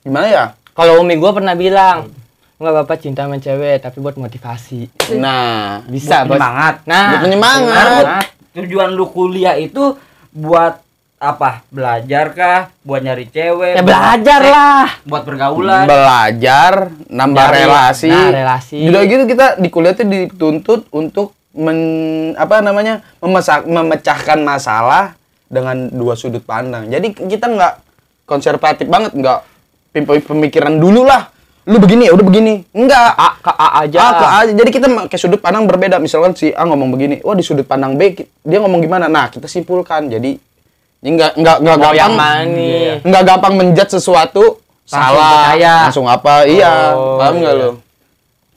gimana 0.00 0.26
ya 0.26 0.44
Kalau 0.72 1.02
umi 1.02 1.18
gua 1.18 1.34
pernah 1.34 1.52
bilang, 1.52 2.08
enggak 2.56 2.74
bapak 2.80 2.96
cinta 2.96 3.26
sama 3.26 3.36
cewek 3.36 3.82
tapi 3.82 3.98
buat 3.98 4.14
motivasi. 4.14 4.88
nah 5.18 5.82
Bisa, 5.84 6.22
buat 6.24 6.38
penyemangat 6.38 6.74
Nah, 6.86 7.06
buat 7.10 7.20
penyemangat 7.26 8.04
tujuan 8.52 8.92
lu 8.92 9.08
kuliah 9.08 9.56
itu 9.56 9.96
buat 10.30 10.80
apa? 11.16 11.62
Belajar 11.70 12.34
kah? 12.34 12.60
Buat 12.82 13.00
nyari 13.06 13.30
cewek? 13.30 13.78
Ya 13.78 13.82
buat 13.82 13.88
belajar 13.88 14.40
seks, 14.42 14.52
lah. 14.52 14.86
buat 15.06 15.22
pergaulan? 15.22 15.84
Belajar 15.86 16.72
nambah 17.06 17.46
Nyari- 17.46 17.58
relasi. 17.62 18.10
Nah, 18.10 18.30
relasi. 18.30 18.78
udah 18.90 19.02
gitu 19.06 19.24
kita 19.26 19.46
di 19.56 19.68
kuliah 19.70 19.94
tuh 19.94 20.06
dituntut 20.06 20.90
untuk 20.90 21.32
men 21.52 21.78
apa 22.34 22.64
namanya 22.64 23.04
memesak, 23.20 23.68
memecahkan 23.68 24.40
masalah 24.40 25.14
dengan 25.46 25.88
dua 25.92 26.16
sudut 26.16 26.42
pandang. 26.42 26.88
Jadi 26.88 27.12
kita 27.12 27.46
nggak 27.46 27.74
konservatif 28.24 28.88
banget 28.88 29.12
nggak 29.12 29.38
pem- 29.92 30.24
pemikiran 30.24 30.80
dulu 30.80 31.04
lah 31.04 31.28
lu 31.62 31.78
begini 31.78 32.10
udah 32.10 32.24
begini 32.26 32.54
enggak 32.74 33.14
A 33.14 33.28
ke 33.38 33.52
A 33.54 33.68
aja. 33.86 33.98
A 34.02 34.10
ke 34.18 34.24
A 34.26 34.36
aja. 34.42 34.52
Jadi 34.52 34.70
kita 34.74 34.86
pakai 34.90 35.18
sudut 35.18 35.38
pandang 35.38 35.64
berbeda. 35.70 36.02
Misalkan 36.02 36.34
si 36.34 36.50
A 36.50 36.66
ngomong 36.66 36.90
begini, 36.90 37.22
wah 37.22 37.38
di 37.38 37.44
sudut 37.46 37.62
pandang 37.62 37.94
B 37.94 38.18
dia 38.42 38.58
ngomong 38.58 38.82
gimana? 38.82 39.06
Nah, 39.06 39.30
kita 39.30 39.46
simpulkan. 39.46 40.10
Jadi 40.10 40.34
ini 41.02 41.08
enggak 41.18 41.34
enggak 41.38 41.56
enggak 41.62 41.76
Mau 41.78 41.90
gampang 41.94 42.46
enggak 43.02 43.22
gampang 43.26 43.52
menjudge 43.58 43.92
sesuatu 43.98 44.62
salah 44.86 45.54
percaya. 45.54 45.74
langsung 45.90 46.06
apa 46.06 46.46
iya 46.46 46.94
Oh, 46.94 47.18
paham 47.18 47.42
nggak 47.42 47.54
iya. 47.54 47.62
lo 47.66 47.70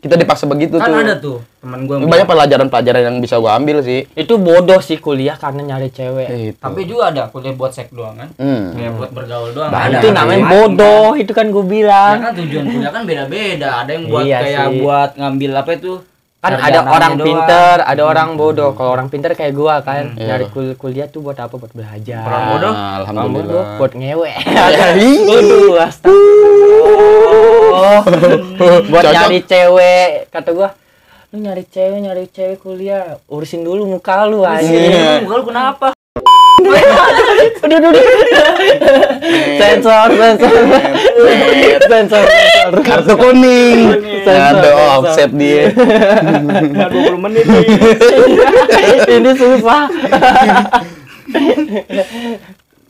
kita 0.05 0.15
dipaksa 0.15 0.45
begitu 0.45 0.77
kan 0.77 0.85
tuh 0.85 1.01
ada 1.01 1.15
tuh 1.17 1.37
teman 1.57 1.79
gue 1.83 1.97
banyak 1.99 2.23
pelajaran-pelajaran 2.23 3.01
yang 3.03 3.17
bisa 3.17 3.35
gua 3.35 3.57
ambil 3.57 3.81
sih 3.81 4.05
Itu 4.13 4.37
bodoh 4.37 4.77
sih 4.77 4.95
kuliah 4.95 5.33
karena 5.33 5.65
nyari 5.65 5.89
cewek. 5.89 6.29
itu 6.29 6.59
tapi 6.61 6.85
juga 6.85 7.09
ada 7.09 7.25
kuliah 7.27 7.51
buat 7.51 7.71
seks 7.71 7.89
doang 7.89 8.13
kan 8.15 8.29
hmm. 8.35 8.63
Kayak 8.71 8.91
buat 8.93 9.09
bergaul 9.11 9.49
doang 9.51 9.67
Nah, 9.67 9.81
ada 9.83 9.97
itu 9.97 10.07
namanya 10.09 10.45
bodoh, 10.45 11.17
itu 11.17 11.31
kan 11.31 11.49
gue 11.49 11.57
kan. 11.57 11.65
bilang. 11.67 12.13
ya 12.13 12.23
kan 12.23 12.33
tujuan 12.37 12.63
kuliah 12.69 12.91
kan 12.91 13.03
beda-beda 13.03 13.69
ada 13.75 13.91
yang 13.91 14.05
buat 14.05 14.23
Iya 14.23 14.37
kayak 14.39 14.61
sih. 14.63 14.77
buat 14.79 15.09
ngambil 15.15 15.51
apa 15.55 15.71
itu 15.73 15.93
kan 16.37 16.61
ada 16.61 16.79
orang 16.85 17.13
doang. 17.15 17.25
pinter, 17.25 17.75
ada 17.81 18.01
orang 18.05 18.29
bodoh. 18.37 18.69
Kalau 18.71 18.93
orang 18.93 19.09
pinter 19.09 19.33
kayak 19.33 19.49
gua 19.51 19.81
kan, 19.81 20.13
Iya. 20.13 20.29
nyari 20.29 20.45
kul- 20.47 20.77
kuliah 20.77 21.09
tuh 21.09 21.25
buat 21.25 21.33
apa? 21.35 21.49
Buat 21.51 21.73
belajar. 21.73 22.21
Orang 22.21 22.43
bodoh? 22.47 22.69
Orang 22.69 22.97
alhamdulillah 23.01 23.49
bodoh 23.49 23.65
buat 23.81 23.93
ngewe. 23.97 24.29
Ya, 24.69 24.93
ih. 24.93 25.73
Astagfirullah. 27.75 28.81
buat 28.91 29.03
Cocok. 29.03 29.15
nyari 29.15 29.39
cewek, 29.43 30.09
kata 30.31 30.49
gua. 30.55 30.69
Lu 31.33 31.35
nyari 31.43 31.63
cewek, 31.67 31.99
nyari 31.99 32.25
cewek 32.31 32.57
kuliah, 32.63 33.19
urusin 33.27 33.67
dulu 33.67 33.83
muka 33.85 34.23
lu 34.23 34.47
aja. 34.47 34.63
Lu, 34.63 35.23
muka 35.27 35.35
lu 35.35 35.45
kenapa 35.47 35.87
Udah, 36.65 37.77
udah, 37.77 37.89
udah. 37.91 38.03
Sensor, 39.59 40.07
sensor. 40.17 40.53
Sensor. 41.85 42.25
Kartu 42.81 43.13
kuning. 43.19 43.79
Sensor. 44.25 44.73
offset 44.97 45.31
dia. 45.35 45.69
Cuma 45.75 46.87
20 46.89 47.25
menit. 47.27 47.45
Ini 49.05 49.31
susah. 49.37 49.83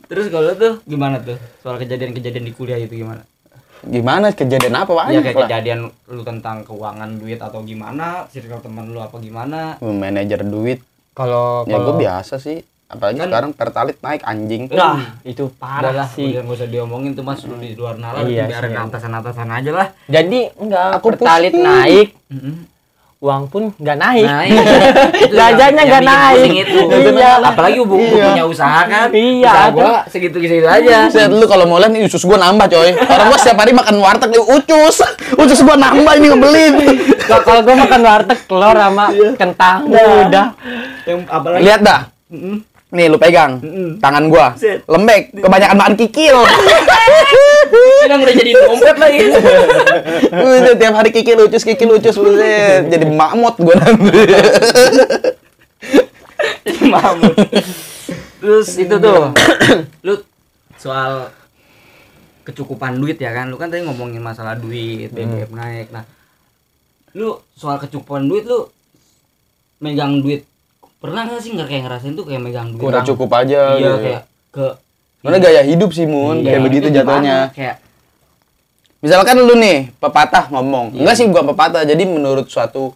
Terus 0.06 0.26
kalau 0.30 0.54
tuh 0.54 0.74
gimana 0.86 1.18
tuh? 1.20 1.36
Soal 1.60 1.76
kejadian-kejadian 1.82 2.46
di 2.46 2.52
kuliah 2.54 2.78
itu 2.78 3.02
gimana? 3.02 3.26
Gimana 3.82 4.30
kejadian 4.30 4.74
apa 4.74 4.88
Ya 4.88 4.96
banyak 4.96 5.22
kayak 5.22 5.34
lah. 5.34 5.42
kejadian 5.44 5.80
lu 6.06 6.22
tentang 6.22 6.62
keuangan 6.62 7.10
duit 7.16 7.36
atau 7.36 7.60
gimana, 7.60 8.24
circle 8.26 8.60
teman 8.60 8.88
lu 8.88 8.98
apa 8.98 9.16
gimana? 9.16 9.76
Manajer 9.78 10.40
duit. 10.42 10.80
Kalau 11.12 11.64
Ya 11.64 11.76
gue 11.76 11.94
biasa 11.96 12.36
sih. 12.36 12.60
Apalagi 12.86 13.18
Kan- 13.18 13.26
sekarang 13.26 13.50
pertalit 13.50 13.98
naik 13.98 14.22
anjing. 14.22 14.70
Nah, 14.70 15.18
itu 15.22 15.50
parah 15.52 15.90
lah, 15.90 16.06
sih. 16.06 16.30
udah 16.30 16.38
nggak 16.40 16.54
usah 16.54 16.68
diomongin 16.68 17.12
tuh 17.12 17.26
mas, 17.26 17.42
lu 17.42 17.58
di 17.58 17.74
luar 17.74 17.98
nalar, 17.98 18.22
Iya 18.22 18.46
biarin 18.46 18.70
sih. 18.70 18.78
atasan-atasan 18.80 19.48
aja 19.50 19.70
lah. 19.74 19.88
Jadi 20.06 20.40
enggak 20.54 20.94
Aku 20.94 21.10
pertalit 21.10 21.50
pusing. 21.50 21.66
naik, 21.66 22.08
Mm-mm. 22.30 22.54
Uang 23.16 23.48
pun 23.48 23.72
enggak 23.74 23.96
naik. 23.96 24.24
Nah, 24.24 24.44
iya. 24.44 24.62
Jajannya 25.26 25.56
yang- 25.74 25.88
nggak 25.88 26.04
naik. 26.04 26.50
Itu. 26.62 26.78
Iya. 27.10 27.30
Apalagi 27.40 27.76
hubung 27.78 27.98
Iya. 27.98 28.24
punya 28.28 28.44
usaha 28.44 28.80
kan. 28.84 29.08
Iya, 29.08 29.48
Usaha 29.48 29.66
gua 29.70 29.88
segitu-segitu 30.06 30.64
aja. 30.64 31.08
Set 31.08 31.28
lu 31.28 31.44
kalau 31.44 31.64
mau 31.64 31.76
lihat 31.76 31.90
nih 31.90 32.04
usus 32.04 32.20
gua 32.22 32.36
nambah 32.36 32.68
coy. 32.68 32.92
Orang 32.92 33.26
gua 33.26 33.38
setiap 33.38 33.58
hari 33.58 33.72
makan 33.72 33.96
warteg 33.98 34.28
nih 34.28 34.42
ucus. 34.42 34.96
Ucus 35.40 35.60
gua 35.60 35.74
nambah 35.74 36.12
ini 36.14 36.26
ngebelin. 36.28 36.74
Kalau 37.26 37.42
kalau 37.42 37.60
gue 37.60 37.74
makan 37.74 38.00
warteg 38.00 38.38
telur 38.44 38.70
sama 38.72 39.10
kentang 39.34 39.90
udah. 39.90 40.54
Yang 41.02 41.18
apalagi 41.26 41.62
Lihat 41.64 41.80
dah. 41.82 42.00
Mm-mm. 42.28 42.62
Nih 42.88 43.10
lu 43.10 43.18
pegang 43.18 43.58
Mm-mm. 43.58 43.98
tangan 43.98 44.30
gua. 44.30 44.54
Set. 44.54 44.86
Lembek, 44.86 45.34
kebanyakan 45.34 45.74
makan 45.74 45.94
kikil. 45.96 46.38
Kadang 48.04 48.20
udah 48.22 48.34
jadi 48.34 48.50
dompet 48.54 48.96
lagi. 48.96 49.18
Udah 50.46 50.74
tiap 50.78 50.94
hari 50.94 51.10
kikil 51.10 51.46
ucus 51.46 51.64
kikil 51.66 51.98
ucus 51.98 52.16
buset. 52.16 52.86
Jadi 52.86 53.06
mamut 53.08 53.56
gua 53.58 53.74
nanti. 53.78 54.22
Jadi 56.66 56.80
mamut. 56.86 57.34
Terus 58.42 58.68
itu 58.78 58.94
tuh, 59.00 59.34
lu 60.06 60.14
soal 60.78 61.32
kecukupan 62.46 62.94
duit 63.00 63.18
ya 63.18 63.34
kan, 63.34 63.50
lu 63.50 63.58
kan 63.58 63.66
tadi 63.66 63.82
ngomongin 63.82 64.22
masalah 64.22 64.54
duit, 64.54 65.10
BBM 65.10 65.50
naik. 65.50 65.90
Nah, 65.90 66.06
lu 67.16 67.40
soal 67.56 67.80
kecukupan 67.80 68.28
duit 68.28 68.44
lu 68.44 68.68
megang 69.80 70.20
duit 70.20 70.44
pernah 71.00 71.28
nggak 71.28 71.40
sih 71.40 71.52
nggak 71.52 71.68
kayak 71.68 71.82
ngerasain 71.88 72.12
tuh 72.16 72.24
kayak 72.24 72.40
megang 72.44 72.76
duit 72.76 72.84
Kurang 72.84 73.04
cukup 73.04 73.30
aja. 73.36 73.76
iya 73.76 73.92
gitu. 73.92 73.96
kayak 74.04 74.22
ke 74.52 74.66
Mana 75.26 75.36
gaya 75.36 75.60
hidup 75.60 75.90
sih 75.90 76.06
Mun, 76.06 76.40
Iya, 76.40 76.54
kayak 76.54 76.62
begitu 76.62 76.86
itu 76.86 76.96
jatuhnya. 76.96 77.50
kayak 77.50 77.76
Misalkan 78.96 79.36
lu 79.38 79.54
nih 79.54 79.90
pepatah 79.98 80.48
ngomong. 80.48 80.90
Iya. 80.90 80.98
Enggak 81.02 81.14
sih 81.14 81.26
gua 81.26 81.42
pepatah, 81.44 81.82
jadi 81.82 82.02
menurut 82.02 82.46
suatu 82.46 82.94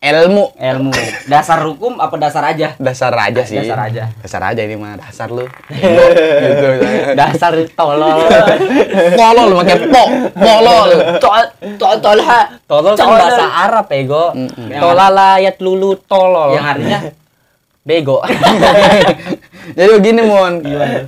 ilmu 0.00 0.56
ilmu 0.56 0.96
dasar 1.28 1.60
hukum 1.60 2.00
apa 2.00 2.16
dasar 2.16 2.40
aja 2.46 2.72
dasar 2.76 3.12
aja 3.14 3.44
sih. 3.44 3.60
Dasar 3.60 3.80
aja. 3.84 4.02
Dasar 4.18 4.42
aja 4.42 4.60
ini 4.60 4.72
mah 4.72 4.96
dasar 4.96 5.28
lu. 5.28 5.44
gitu. 5.70 6.68
Dasar 7.12 7.52
tolol. 7.70 8.24
Molol 9.20 9.44
lu 9.46 9.54
pakai 9.60 9.76
po, 9.86 10.04
molol. 10.34 10.88
tol 11.20 11.44
tol 11.76 11.96
tol 12.00 12.18
ha 12.18 12.40
Tolol 12.64 12.94
kan 12.94 13.04
Tolol. 13.04 13.18
bahasa 13.18 13.44
Arab 13.44 13.86
ego. 13.90 14.24
Mm-mm. 14.32 14.68
Tolalayat 14.72 15.56
lulu 15.60 15.92
tolol. 16.00 16.56
yang 16.56 16.64
artinya 16.66 17.00
bego. 17.88 18.24
Jadi 19.76 19.90
begini 19.96 20.20
Mon. 20.24 20.54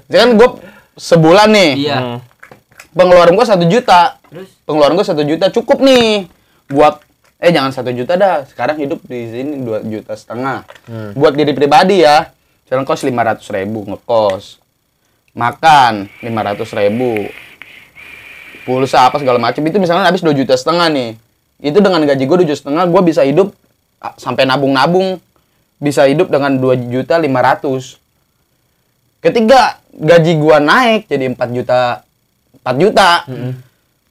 Kan 0.07 0.29
gua 0.37 0.61
sebulan 0.97 1.49
nih. 1.53 1.71
iya 1.89 1.99
Hmm. 1.99 2.19
Pengeluaran 2.93 3.33
gua 3.33 3.47
satu 3.49 3.65
juta. 3.65 4.21
terus 4.29 4.53
Pengeluaran 4.69 4.95
gua 4.97 5.07
satu 5.07 5.23
juta 5.25 5.49
cukup 5.49 5.81
nih 5.81 6.29
buat 6.69 7.01
eh 7.43 7.51
jangan 7.51 7.73
satu 7.75 7.91
juta 7.91 8.15
dah. 8.15 8.47
Sekarang 8.47 8.79
hidup 8.79 9.03
di 9.05 9.29
sini 9.29 9.65
dua 9.67 9.83
juta 9.83 10.15
setengah. 10.15 10.65
Buat 11.17 11.35
diri 11.35 11.53
pribadi 11.57 12.05
ya. 12.05 12.31
Sekarang 12.69 12.89
kos 12.89 13.05
lima 13.05 13.21
ratus 13.27 13.49
ribu 13.53 13.85
ngekos. 13.85 14.63
Makan 15.35 16.09
lima 16.23 16.41
ratus 16.45 16.71
ribu. 16.73 17.29
Pulsa 18.63 19.11
apa 19.11 19.19
segala 19.19 19.43
macam 19.43 19.59
itu 19.67 19.77
misalnya 19.83 20.07
habis 20.07 20.23
dua 20.23 20.37
juta 20.37 20.55
setengah 20.55 20.87
nih. 20.93 21.11
Itu 21.63 21.79
dengan 21.83 22.03
gaji 22.03 22.23
gue 22.27 22.37
dua 22.43 22.47
juta 22.47 22.59
setengah 22.59 22.85
gue 22.91 23.03
bisa 23.03 23.23
hidup 23.27 23.55
ah, 23.99 24.15
sampai 24.19 24.47
nabung-nabung 24.47 25.19
bisa 25.83 26.07
hidup 26.07 26.31
dengan 26.31 26.59
dua 26.59 26.79
juta 26.79 27.19
lima 27.19 27.43
ratus. 27.43 28.02
Ketika 29.23 29.79
gaji 29.95 30.33
gua 30.35 30.59
naik 30.59 31.07
jadi 31.07 31.31
4 31.31 31.39
juta 31.55 32.03
4 32.67 32.75
juta. 32.77 33.11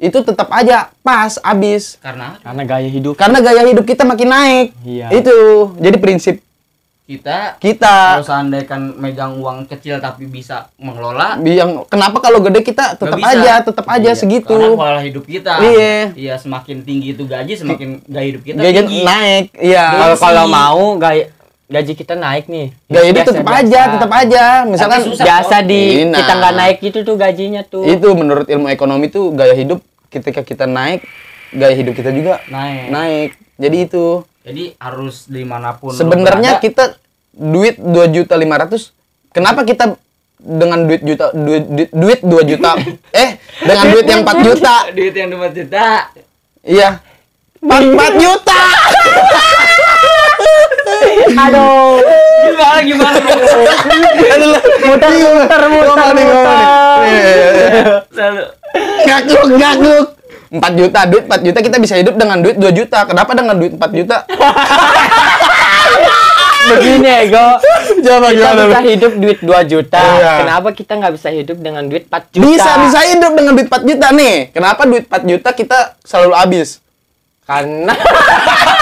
Itu 0.01 0.25
tetap 0.25 0.49
aja 0.49 0.89
pas 1.05 1.37
habis 1.37 2.01
karena 2.01 2.33
Karena 2.41 2.63
gaya 2.65 2.89
hidup 2.89 3.13
karena 3.13 3.37
gaya 3.37 3.61
hidup 3.67 3.85
kita 3.85 4.01
makin 4.01 4.31
naik. 4.31 4.67
Iya. 4.81 5.13
Itu 5.13 5.35
jadi 5.77 5.99
prinsip 5.99 6.41
kita 7.01 7.59
kita. 7.59 8.15
kalau 8.15 8.23
seandainya 8.23 8.77
megang 8.95 9.35
uang 9.35 9.67
kecil 9.67 9.99
tapi 9.99 10.31
bisa 10.31 10.71
mengelola 10.79 11.35
Yang 11.43 11.83
kenapa 11.91 12.23
kalau 12.23 12.39
gede 12.39 12.63
kita 12.63 12.95
tetap 12.95 13.19
aja, 13.19 13.59
tetap 13.59 13.83
aja 13.83 14.09
Iya, 14.09 14.15
segitu. 14.15 14.47
karena 14.55 14.79
pola 14.79 15.01
hidup 15.03 15.27
kita 15.27 15.59
Iya. 15.59 16.15
iya 16.15 16.33
semakin 16.39 16.87
tinggi 16.87 17.11
itu 17.11 17.27
gaji 17.27 17.51
semakin 17.59 17.99
gaya 18.07 18.25
hidup 18.31 18.43
kita 18.47 18.63
Gaya 18.63 18.79
tinggi 18.79 19.03
naik. 19.03 19.43
Iya. 19.59 20.15
kalau 20.15 20.45
mau 20.47 20.95
gaya 20.95 21.27
gaji 21.71 21.93
kita 21.95 22.13
naik 22.13 22.45
nih. 22.45 22.75
Gaya 22.85 23.05
hidup 23.07 23.23
Biasa- 23.23 23.31
tetap 23.31 23.45
biasa. 23.47 23.61
aja, 23.63 23.81
tetap 23.89 24.11
aja. 24.11 24.43
Misalkan 24.67 24.99
susah. 25.01 25.23
Biasa 25.23 25.55
di 25.63 25.81
Nah. 26.03 26.19
kita 26.19 26.31
nggak 26.35 26.53
naik 26.53 26.77
gitu 26.81 26.99
tuh 27.01 27.15
gajinya 27.15 27.61
tuh. 27.63 27.87
itu 27.87 28.07
menurut 28.11 28.45
ilmu 28.45 28.67
ekonomi 28.67 29.07
tuh 29.07 29.31
gaya 29.31 29.55
hidup 29.55 29.79
ketika 30.07 30.43
kita 30.43 30.67
naik, 30.67 31.07
gaya 31.49 31.71
hidup 31.71 31.95
kita 31.95 32.11
juga 32.11 32.43
naik 32.45 32.87
naik. 32.89 33.29
Jadi 33.55 33.77
itu 33.81 34.05
jadi 34.41 34.73
harus 34.75 35.25
di 35.25 35.43
mana 35.43 35.71
pun 35.73 35.93
sebenarnya 35.93 36.57
kita 36.57 36.97
duit 37.31 37.77
dua 37.77 38.09
juta 38.09 38.33
lima 38.33 38.57
ratus 38.57 38.91
kenapa 39.29 39.61
kita 39.61 39.95
dengan 40.35 40.83
duit 40.83 40.99
juta 40.99 41.29
duit 41.31 41.63
duit, 41.63 41.89
duit 41.93 42.19
2 42.19 42.49
juta 42.49 42.73
eh 43.15 43.37
dengan 43.61 43.85
duit 43.87 44.03
yang 44.03 44.25
4 44.25 44.41
juta 44.41 44.73
duit 44.89 45.13
yang 45.13 45.29
2 45.29 45.53
juta 45.53 46.09
iya 46.65 46.89
4, 47.61 47.69
4 47.93 48.17
juta 48.17 48.59
Aduh. 51.31 51.97
gimana 52.41 52.79
gimana 52.81 53.17
muter 54.81 55.11
muter 55.13 55.61
muter 55.63 56.11
Selalu. 58.11 58.43
ngakluk 59.03 59.45
ngakluk 59.55 60.07
4 60.51 60.59
juta 60.75 60.99
duit 61.07 61.23
4 61.25 61.41
juta 61.41 61.59
kita 61.61 61.77
bisa 61.79 61.95
hidup 61.95 62.15
dengan 62.15 62.37
duit 62.39 62.55
2 62.55 62.67
juta 62.73 62.99
kenapa 63.05 63.31
dengan 63.31 63.55
duit 63.55 63.71
4 63.71 63.81
juta 63.93 64.17
Begini 66.61 67.09
ego. 67.25 67.57
coba 67.99 68.29
Kita 68.29 68.37
gimana 68.37 68.63
bisa 68.63 68.81
hidup 68.85 69.11
duit 69.17 69.39
2 69.41 69.49
juta. 69.65 69.97
Iya. 69.97 70.33
Kenapa 70.39 70.69
kita 70.71 70.93
nggak 70.93 71.13
bisa 71.17 71.29
hidup 71.33 71.57
dengan 71.57 71.83
duit 71.83 72.05
4 72.05 72.31
juta? 72.31 72.45
bisa 72.47 72.71
bisa 72.79 72.99
hidup 73.03 73.31
dengan 73.33 73.51
duit 73.51 73.67
4 73.67 73.81
juta 73.83 74.07
nih 74.13 74.35
kenapa 74.53 74.81
duit 74.85 75.03
4 75.03 75.25
juta 75.25 75.49
kita 75.51 75.77
selalu 76.05 76.33
habis 76.33 76.77
Karena 77.43 77.91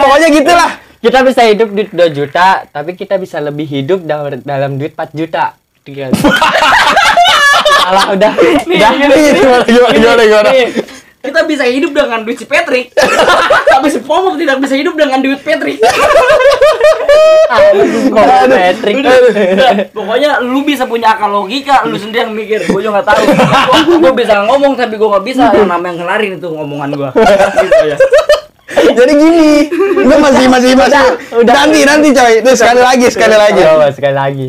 pokoknya 0.00 0.28
gitulah 0.30 0.70
kita 1.04 1.20
bisa 1.20 1.44
hidup 1.44 1.68
duit 1.68 1.90
2 1.92 2.16
juta, 2.16 2.64
tapi 2.72 2.96
kita 2.96 3.20
bisa 3.20 3.36
lebih 3.36 3.68
hidup 3.68 4.08
dalam, 4.08 4.40
dalam 4.40 4.80
duit 4.80 4.96
4 4.96 5.12
juta. 5.12 5.52
Tiga. 5.84 6.08
Salah 7.84 8.08
udah. 8.16 8.32
Udah. 8.64 8.90
gimana 9.92 10.22
gimana 10.24 10.50
kita 11.24 11.40
bisa 11.48 11.64
hidup 11.64 11.96
dengan 11.96 12.20
duit 12.20 12.36
si 12.36 12.44
Patrick 12.44 12.92
tapi 13.72 13.88
si 13.88 14.04
Pomok 14.04 14.36
tidak 14.36 14.60
bisa 14.60 14.76
hidup 14.76 14.92
dengan 14.92 15.24
duit 15.24 15.40
Patrick 15.40 15.80
Ngomong 18.12 18.50
Patrick. 18.52 18.96
pokoknya 19.96 20.44
lu 20.44 20.60
bisa 20.68 20.84
punya 20.84 21.16
akal 21.16 21.32
logika 21.32 21.88
lu 21.88 21.96
sendiri 21.96 22.28
yang 22.28 22.32
mikir 22.36 22.68
gue 22.68 22.80
juga 22.80 23.00
nggak 23.00 23.06
tahu 23.08 23.22
gue 24.04 24.12
bisa 24.12 24.44
ngomong 24.44 24.76
tapi 24.76 25.00
gue 25.00 25.08
nggak 25.08 25.24
bisa 25.24 25.48
yang 25.56 25.68
namanya 25.68 26.04
ngelarin 26.04 26.36
itu 26.36 26.48
ngomongan 26.52 26.90
gue 26.92 27.10
gitu 27.64 27.84
ya 27.88 27.98
Jadi 28.74 29.12
gini, 29.16 29.70
gue 29.96 30.16
masih 30.18 30.44
masih 30.50 30.72
masih. 30.76 30.98
udah. 31.40 31.54
Nanti 31.56 31.86
nanti 31.88 32.08
coy, 32.10 32.42
itu 32.42 32.50
sekali 32.58 32.82
lagi 32.82 33.06
sekali 33.08 33.36
lagi. 33.38 33.60
Coba 33.64 33.88
sekali 33.94 34.16
lagi. 34.16 34.46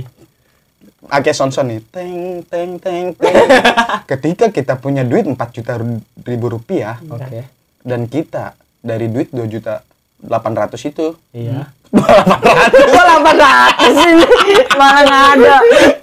Oke 1.05 1.31
sonson 1.31 1.69
nih, 1.69 1.79
teng 1.93 2.41
teng 2.49 2.81
teng 2.81 3.13
teng. 3.13 3.35
Ketika 4.09 4.49
kita 4.49 4.73
punya 4.81 5.05
duit 5.05 5.25
4 5.25 5.37
juta 5.53 5.77
ribu 6.25 6.45
rupiah 6.49 6.97
Oke. 7.05 7.45
dan 7.85 8.09
kita 8.09 8.57
dari 8.81 9.05
duit 9.09 9.29
2 9.29 9.45
juta 9.45 9.85
800 10.25 10.73
itu 10.89 11.13
Iya. 11.29 11.69
Gua 11.93 13.03
800 13.21 13.93
ini 13.93 14.25
malah 14.73 15.03
nggak 15.05 15.25
ada. 15.37 15.55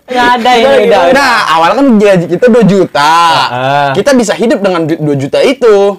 Nggak 0.06 0.28
ada 0.38 0.50
ini 0.54 0.74
udah. 0.86 1.02
Nah, 1.10 1.34
awal 1.50 1.70
kan 1.74 1.86
gaji 1.98 2.26
kita 2.30 2.46
2 2.46 2.62
juta. 2.64 3.12
Ah. 3.50 3.90
Kita 3.92 4.14
bisa 4.14 4.32
hidup 4.38 4.62
dengan 4.62 4.86
duit 4.86 5.02
2 5.02 5.18
juta 5.18 5.38
itu. 5.42 5.98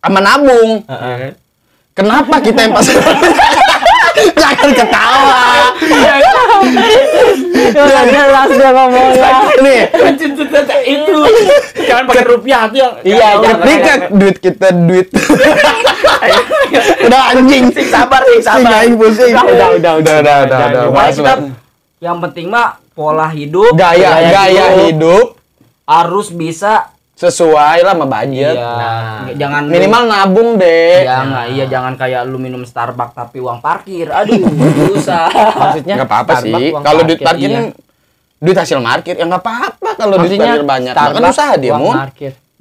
Sama 0.00 0.20
nabung. 0.24 0.80
Heeh. 0.88 1.36
Kenapa 1.94 2.42
kita 2.42 2.66
yang 2.66 2.74
pas 2.74 2.88
Jangan 4.44 4.70
ketawa. 4.76 5.40
Nggak 7.64 8.04
jelas 8.12 8.48
dia 8.52 8.70
ngomongnya. 8.76 9.32
Nih, 9.64 9.80
itu 10.84 11.18
jangan 11.88 12.04
pakai 12.04 12.24
rupiah 12.28 12.68
tuh 12.68 12.78
yang 12.78 12.92
Iya, 13.00 13.28
ketika 13.40 13.92
duit 14.12 14.36
kita 14.38 14.68
duit. 14.84 15.08
udah 17.08 17.22
anjing. 17.32 17.64
Sing 17.72 17.88
sabar 17.88 18.20
sing 18.28 18.40
sabar 18.44 18.84
aing 18.84 18.96
pusing. 19.00 19.32
Udah, 19.32 19.44
udah, 19.48 19.68
udah, 19.80 19.92
udah, 20.00 20.16
udah, 20.20 20.36
udah, 20.44 21.04
udah. 21.18 21.36
Yang 22.04 22.16
penting 22.28 22.46
mah 22.52 22.84
pola 22.92 23.26
hidup 23.32 23.74
Gaya, 23.74 24.28
gaya 24.30 24.86
hidup 24.86 25.40
harus 25.84 26.30
bisa 26.30 26.93
sesuai 27.14 27.86
lah 27.86 27.94
sama 27.94 28.06
budget. 28.10 28.54
iya 28.58 28.74
Nah. 28.74 29.30
jangan 29.38 29.62
Minimal 29.70 30.02
nabung 30.10 30.48
deh. 30.58 31.06
Iya 31.06 31.18
nggak, 31.22 31.46
iya 31.54 31.64
jangan 31.70 31.92
kayak 31.94 32.26
lu 32.26 32.42
minum 32.42 32.66
Starbucks 32.66 33.14
tapi 33.14 33.38
uang 33.38 33.62
parkir. 33.62 34.10
Aduh, 34.10 34.42
susah. 34.90 35.30
Maksudnya 35.62 35.94
Nggak 36.02 36.10
apa-apa 36.10 36.32
sih. 36.42 36.74
Kalau 36.74 37.00
duit 37.06 37.20
parkir, 37.22 37.48
iya. 37.48 37.58
kan 37.62 37.66
duit 38.42 38.56
hasil 38.58 38.78
market 38.82 39.14
ya 39.16 39.24
nggak 39.24 39.40
apa-apa 39.40 39.90
kalau 39.96 40.20
duit 40.20 40.34
Maksudnya 40.34 40.50
parkir 40.58 40.64
banyak. 40.66 40.94
Starbucks 40.94 41.30
usaha 41.30 41.54
dia 41.54 41.72
uang 41.72 41.82
mau. 41.86 41.92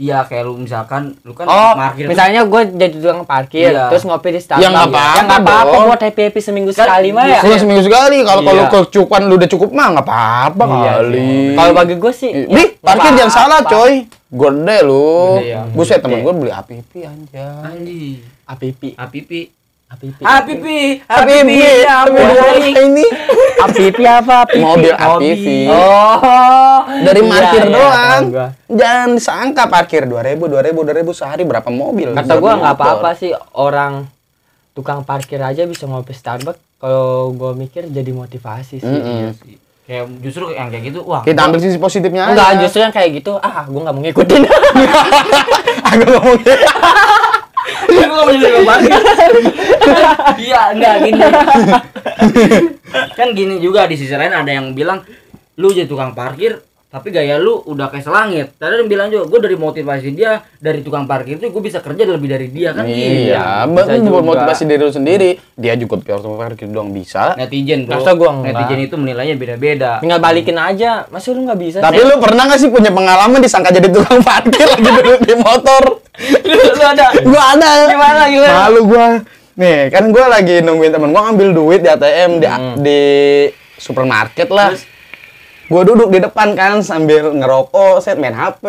Iya, 0.04 0.28
kayak 0.28 0.44
lu 0.44 0.60
misalkan 0.60 1.16
lu 1.24 1.32
kan 1.32 1.48
Oh, 1.48 1.72
parkir. 1.74 2.12
Misalnya 2.12 2.44
gue 2.44 2.62
jadi 2.76 2.92
tukang 2.92 3.24
parkir, 3.24 3.72
Iya. 3.72 3.88
terus 3.88 4.04
ngopi 4.04 4.30
di 4.30 4.42
Starbucks. 4.44 4.60
Ya, 4.60 4.68
nggak 4.68 4.88
apa-apa 4.90 5.16
Ya 5.16 5.22
nggak 5.24 5.42
apa-apa 5.42 5.76
buat 5.88 6.02
happy 6.04 6.22
happy 6.28 6.40
seminggu 6.44 6.72
Kan 6.72 6.84
sekali 6.84 7.10
mah 7.16 7.26
ya. 7.26 7.40
Kalau 7.40 7.56
seminggu 7.56 7.84
sekali, 7.88 8.18
kalau 8.22 8.42
kalau 8.44 8.62
Iya. 8.62 8.72
kecukupan 8.84 9.22
lu 9.24 9.34
udah 9.40 9.50
cukup 9.50 9.70
mah 9.72 9.88
nggak 9.96 10.06
apa-apa 10.06 10.64
Iya 10.68 10.92
kali. 11.00 11.16
sih. 11.16 11.56
Kalau 11.56 11.72
bagi 11.72 11.96
gue 11.96 12.14
sih, 12.14 12.32
ya, 12.36 12.48
Nih, 12.52 12.68
parkir 12.78 13.12
jangan 13.16 13.32
salah, 13.32 13.60
coy. 13.64 13.94
Gede 14.28 14.78
lu. 14.82 15.40
Gede 15.40 15.48
ya. 15.48 15.62
Buset 15.72 16.02
temen 16.02 16.20
gue 16.20 16.34
beli 16.36 16.52
APP 16.52 16.92
anjay. 17.00 17.64
Anjing. 17.64 18.20
Apipi, 19.94 20.22
Apipi. 20.26 20.80
apipi. 21.06 21.62
Apipi. 21.86 22.70
Ini 22.74 23.06
Apipi 23.62 24.04
apa? 24.10 24.42
Apipi. 24.42 24.66
mobil. 24.66 24.90
APV. 24.90 25.46
Oh, 25.70 26.82
Dari 27.06 27.22
iya, 27.22 27.30
parkir 27.30 27.64
iya, 27.64 27.74
doang. 27.78 28.24
Jangan 28.74 29.10
disangka 29.14 29.64
parkir 29.70 30.10
2000, 30.10 30.50
2000, 30.50 31.06
2000 31.06 31.14
sehari 31.14 31.44
berapa 31.46 31.70
mobil. 31.70 32.10
Kata 32.18 32.34
gua 32.42 32.58
nggak 32.58 32.74
apa-apa 32.74 33.10
sih 33.14 33.32
orang 33.54 34.10
tukang 34.74 35.06
parkir 35.06 35.38
aja 35.46 35.70
bisa 35.70 35.86
ngopi 35.86 36.18
Starbucks. 36.18 36.82
Kalau 36.82 37.30
gua 37.38 37.54
mikir 37.54 37.86
jadi 37.86 38.10
motivasi 38.10 38.82
sih. 38.82 38.90
Iya 38.90 39.30
sih. 39.38 39.62
Kayak 39.84 40.10
justru 40.24 40.48
yang 40.56 40.72
kayak 40.72 40.84
gitu, 40.90 41.00
wah. 41.06 41.22
Kita 41.22 41.44
ambil 41.44 41.60
sisi 41.60 41.76
positifnya 41.76 42.32
Enggak, 42.32 42.56
aja. 42.56 42.62
justru 42.66 42.80
yang 42.82 42.94
kayak 42.96 43.20
gitu, 43.20 43.36
ah 43.38 43.68
gua 43.70 43.82
nggak 43.86 43.94
mau 43.94 44.02
ngikutin. 44.02 44.42
Agak 45.92 46.08
ngomong 46.08 46.40
Nggak 47.90 48.08
mau 48.10 48.30
jadi 48.30 48.48
tukang. 48.60 48.82
Iya, 50.40 50.62
enggak 50.76 50.96
gini. 51.04 51.22
kan 53.18 53.28
gini 53.34 53.56
juga 53.58 53.90
di 53.90 53.96
sisi 53.98 54.14
lain 54.14 54.34
ada 54.34 54.52
yang 54.52 54.78
bilang 54.78 55.02
lu 55.58 55.70
jadi 55.70 55.90
tukang 55.90 56.14
parkir 56.14 56.62
tapi 56.94 57.10
gaya 57.10 57.42
lu 57.42 57.58
udah 57.58 57.90
kayak 57.90 58.06
selangit. 58.06 58.48
Tadi 58.54 58.86
yang 58.86 58.86
bilang 58.86 59.10
juga, 59.10 59.26
gue 59.26 59.50
dari 59.50 59.58
motivasi 59.58 60.14
dia 60.14 60.46
dari 60.62 60.86
tukang 60.86 61.10
parkir 61.10 61.42
itu 61.42 61.50
gue 61.50 61.64
bisa 61.66 61.82
kerja 61.82 62.06
lebih 62.06 62.30
dari 62.30 62.54
dia 62.54 62.70
kan 62.70 62.86
gitu. 62.86 63.34
Iya, 63.34 63.66
bisa 63.66 63.74
bahkan 63.74 63.98
buat 64.06 64.22
juga. 64.22 64.30
motivasi 64.30 64.62
diri 64.70 64.82
lu 64.86 64.94
sendiri. 64.94 65.30
Dia 65.58 65.74
juga 65.74 65.98
pure 65.98 66.22
parkir 66.38 66.70
doang 66.70 66.94
bisa. 66.94 67.34
Netizen 67.34 67.90
bro, 67.90 67.98
Masa 67.98 68.14
gua 68.14 68.30
enggak? 68.38 68.54
netizen 68.54 68.80
itu 68.86 68.96
menilainya 69.02 69.34
beda-beda. 69.42 69.92
Tinggal 70.06 70.22
balikin 70.22 70.54
aja. 70.62 71.10
Masa 71.10 71.34
lu 71.34 71.42
nggak 71.50 71.60
bisa? 71.66 71.78
Tapi 71.82 71.98
sih? 71.98 72.06
lu 72.06 72.16
pernah 72.22 72.44
gak 72.46 72.60
sih 72.62 72.70
punya 72.70 72.94
pengalaman 72.94 73.42
disangka 73.42 73.74
jadi 73.74 73.90
tukang 73.90 74.22
parkir 74.22 74.70
lagi 74.70 74.90
duduk 75.02 75.22
di 75.26 75.34
motor? 75.42 75.93
Lu 76.22 76.84
ada 76.86 77.06
gua 77.26 77.44
ada. 77.58 77.70
Gimana, 77.90 78.22
gimana? 78.30 78.54
Malu 78.70 78.82
gua. 78.86 79.08
Nih, 79.54 79.90
kan 79.94 80.10
gua 80.10 80.26
lagi 80.30 80.62
nungguin 80.62 80.94
temen 80.94 81.10
gua 81.14 81.30
ngambil 81.30 81.50
duit 81.54 81.80
di 81.82 81.90
ATM 81.90 82.42
di, 82.42 82.48
di 82.82 83.02
supermarket 83.78 84.50
lah. 84.54 84.74
Gua 85.70 85.82
duduk 85.82 86.14
di 86.14 86.22
depan 86.22 86.54
kan 86.54 86.86
sambil 86.86 87.34
ngerokok, 87.34 88.02
set 88.02 88.22
main 88.22 88.34
HP. 88.34 88.66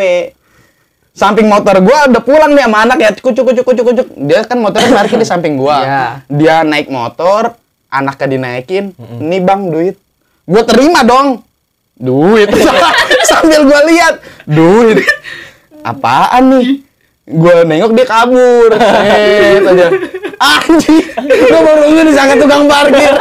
Samping 1.15 1.47
motor 1.47 1.79
gua 1.79 2.11
udah 2.11 2.23
pulang 2.25 2.53
nih 2.59 2.67
sama 2.67 2.79
anak 2.91 2.99
ya, 2.99 3.11
kucuk 3.15 3.45
kucuk 3.53 3.65
kucuk 3.65 3.85
kucuk. 3.93 4.07
Dia 4.25 4.43
kan 4.43 4.59
motornya 4.59 4.91
parkir 4.91 5.21
di 5.21 5.29
samping 5.29 5.61
gua. 5.61 5.79
Iya. 5.85 6.05
Dia 6.27 6.57
naik 6.65 6.89
motor, 6.91 7.55
anaknya 7.93 8.27
dinaikin. 8.35 8.97
Nih 9.21 9.41
Bang 9.45 9.71
duit. 9.71 10.01
Gua 10.49 10.65
terima 10.65 11.05
dong. 11.07 11.45
Duit. 11.95 12.51
Sambil 13.31 13.63
gua 13.69 13.81
lihat, 13.87 14.15
duit. 14.49 15.07
Apaan 15.87 16.51
nih? 16.51 16.94
Gua 17.25 17.65
nengok 17.65 17.93
dia 17.93 18.05
kabur. 18.05 18.71
Set 18.77 19.65
aja. 19.65 19.89
Anjing, 20.35 21.01
gua 21.47 21.61
baru 21.63 21.89
nggak 21.89 22.05
disangka 22.05 22.35
tukang 22.37 22.67
parkir. 22.67 23.15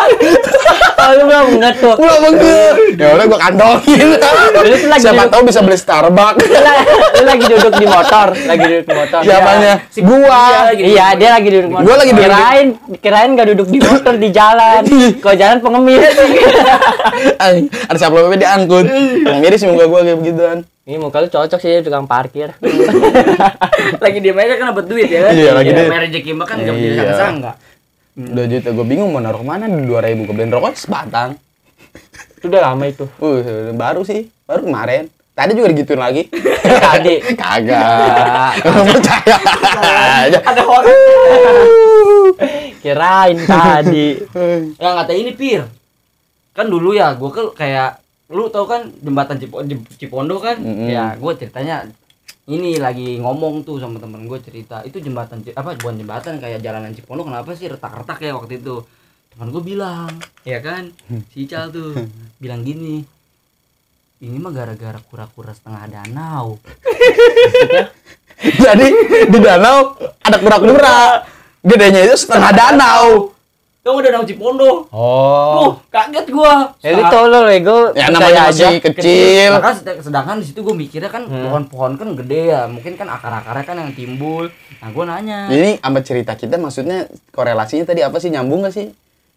Oh, 0.94 1.12
lu 1.13 1.24
belum 1.24 1.48
ngetuk. 1.56 1.96
Gua 1.96 2.16
bengkel. 2.20 2.72
Ya 2.96 3.08
udah 3.13 3.26
gua 3.26 3.39
kantongin. 3.39 4.08
Tuh 4.18 4.68
Siapa 4.98 5.24
tahu 5.28 5.42
bisa 5.46 5.60
beli 5.62 5.78
Starbucks. 5.78 6.42
Lu 6.42 6.58
la- 6.58 6.84
lu 7.13 7.24
lagi 7.24 7.46
duduk 7.46 7.74
di 7.74 7.86
motor, 7.86 8.28
lagi 8.36 8.63
duduk 8.66 8.86
di 8.86 8.94
motor. 8.94 9.20
Siapanya? 9.24 9.74
Si 9.88 10.00
Gua. 10.02 10.44
Iya, 10.74 10.84
Iya, 10.84 11.06
dia 11.16 11.30
lagi 11.32 11.48
duduk 11.48 11.63
di 11.63 11.72
motor. 11.72 11.86
Gua 11.86 11.96
lagi 11.96 12.12
duduk 12.12 12.24
di- 12.26 12.34
Kirain, 12.34 12.68
kirain 13.00 13.30
gak 13.34 13.48
duduk 13.56 13.68
di 13.70 13.80
motor 13.80 14.13
di 14.18 14.30
jalan. 14.30 14.82
Kalau 15.16 15.36
jalan 15.38 15.58
pengemis. 15.60 16.04
Ada 17.88 17.98
siapa 17.98 18.16
PP 18.18 18.34
diangkut. 18.38 18.86
Yang 19.24 19.38
miris 19.39 19.62
muka 19.63 19.86
gua 19.86 20.00
kayak 20.02 20.18
begituan. 20.20 20.58
Ini 20.84 21.00
muka 21.00 21.15
lu 21.17 21.28
cocok 21.28 21.56
sih 21.58 21.69
jadi 21.69 21.82
tukang 21.82 22.04
parkir. 22.04 22.52
lagi 24.04 24.19
di 24.19 24.30
aja 24.30 24.54
kan 24.54 24.76
dapat 24.76 24.84
duit 24.84 25.08
ya 25.08 25.24
kan? 25.24 25.32
Iya, 25.32 25.52
lagi 25.56 25.69
Iya, 25.69 25.80
di- 25.80 25.88
main 25.88 26.02
rezeki 26.04 26.32
mah 26.34 26.43
kan 26.43 26.58
nggak 26.60 26.76
Iya. 26.76 26.88
disangka-sangka. 26.91 27.52
Dua 28.13 28.46
juta 28.46 28.69
gua 28.69 28.84
bingung 28.84 29.10
mau 29.10 29.17
naruh 29.17 29.39
ke 29.39 29.48
mana 29.48 29.63
di 29.65 29.80
2000 29.82 30.28
ke 30.28 30.32
beliin 30.32 30.52
rokok 30.52 30.76
sebatang. 30.76 31.39
Itu 32.36 32.52
udah 32.52 32.62
lama 32.67 32.84
itu. 32.84 33.08
Uh, 33.17 33.72
baru 33.72 34.04
sih, 34.04 34.28
baru 34.43 34.67
kemarin. 34.67 35.08
Tadi 35.32 35.56
juga 35.56 35.72
digituin 35.72 35.98
lagi. 35.98 36.28
Tadi. 36.62 37.15
Kagak. 37.41 38.54
Percaya. 38.62 39.38
Ada 40.43 40.62
orang 40.62 40.86
Kirain 42.78 43.38
tadi. 43.39 44.19
yang 44.76 44.93
kata 45.00 45.13
ini 45.15 45.32
pir. 45.32 45.63
Kan 46.52 46.67
dulu 46.67 46.91
ya, 46.91 47.15
gua 47.15 47.32
kan 47.32 47.46
kayak 47.56 48.03
lu 48.32 48.48
tau 48.48 48.64
kan 48.64 48.88
jembatan 49.04 49.36
Cipo, 49.36 49.60
Jem- 49.62 49.88
Cipondo 49.98 50.40
kan? 50.40 50.56
Mm-mm. 50.58 50.88
Ya, 50.88 51.14
gua 51.20 51.36
ceritanya 51.36 51.88
ini 52.44 52.76
lagi 52.76 53.20
ngomong 53.20 53.64
tuh 53.64 53.80
sama 53.80 54.04
temen 54.04 54.28
gue 54.28 54.36
cerita 54.44 54.84
itu 54.84 55.00
jembatan 55.00 55.40
apa 55.56 55.80
bukan 55.80 55.96
jembatan 55.96 56.44
kayak 56.44 56.60
jalanan 56.60 56.92
Cipondo 56.92 57.24
kenapa 57.24 57.56
sih 57.56 57.72
retak-retak 57.72 58.20
ya 58.20 58.36
waktu 58.36 58.60
itu 58.60 58.84
teman 59.32 59.48
gue 59.48 59.64
bilang 59.64 60.12
ya 60.44 60.60
kan 60.60 60.92
si 61.32 61.48
Ical 61.48 61.72
tuh 61.72 61.96
bilang 62.44 62.62
gini 62.62 63.00
ini 64.20 64.38
mah 64.40 64.52
gara-gara 64.52 65.00
kura-kura 65.04 65.52
setengah 65.52 65.84
danau 65.88 66.60
Jadi 68.44 68.88
di 69.30 69.40
danau 69.40 69.96
ada 70.20 70.36
kura-kura. 70.36 71.24
Gedenya 71.64 72.04
itu 72.04 72.16
setengah 72.20 72.52
danau. 72.52 73.32
Kamu 73.84 74.00
danau 74.00 74.24
Cipondo 74.24 74.88
Oh. 74.89 75.52
Tuh, 75.60 75.72
kaget 75.91 76.32
gua. 76.32 76.72
Ya 76.80 76.96
lu 76.96 77.04
tolol 77.06 77.52
ego. 77.52 77.91
Ya 77.91 78.08
namanya 78.08 78.48
aja. 78.48 78.72
masih 78.72 78.80
kecil. 78.82 79.52
Maka 79.52 79.76
sed- 79.76 80.00
sedangkan 80.00 80.39
di 80.39 80.46
situ 80.46 80.60
gue 80.60 80.72
mikirnya 80.72 81.12
kan 81.12 81.28
Hmm. 81.28 81.43
pohon-pohon 81.43 82.00
kan 82.00 82.10
gede 82.15 82.48
ya, 82.50 82.63
mungkin 82.65 82.96
kan 82.96 83.12
akar-akarnya 83.12 83.63
kan 83.63 83.76
yang 83.78 83.91
timbul. 83.91 84.48
Nah, 84.80 84.88
gue 84.88 85.04
nanya. 85.04 85.39
Ini 85.48 85.78
sama 85.78 86.00
cerita 86.00 86.32
kita 86.34 86.56
maksudnya 86.56 87.06
korelasinya 87.30 87.84
tadi 87.84 88.00
apa 88.00 88.15
sih 88.17 88.32
nyambung 88.32 88.63
gak 88.63 88.72
sih? 88.72 88.88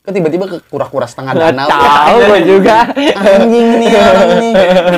Kok 0.07 0.15
tiba-tiba 0.15 0.47
ke 0.47 0.57
kura-kura 0.71 1.03
setengah 1.03 1.35
danau? 1.35 1.67
tahu 1.67 2.17
gua 2.23 2.39
juga. 2.39 2.77
Anjing 2.95 3.69
nih 3.83 3.91
orang 3.91 4.31
nih. 4.39 4.53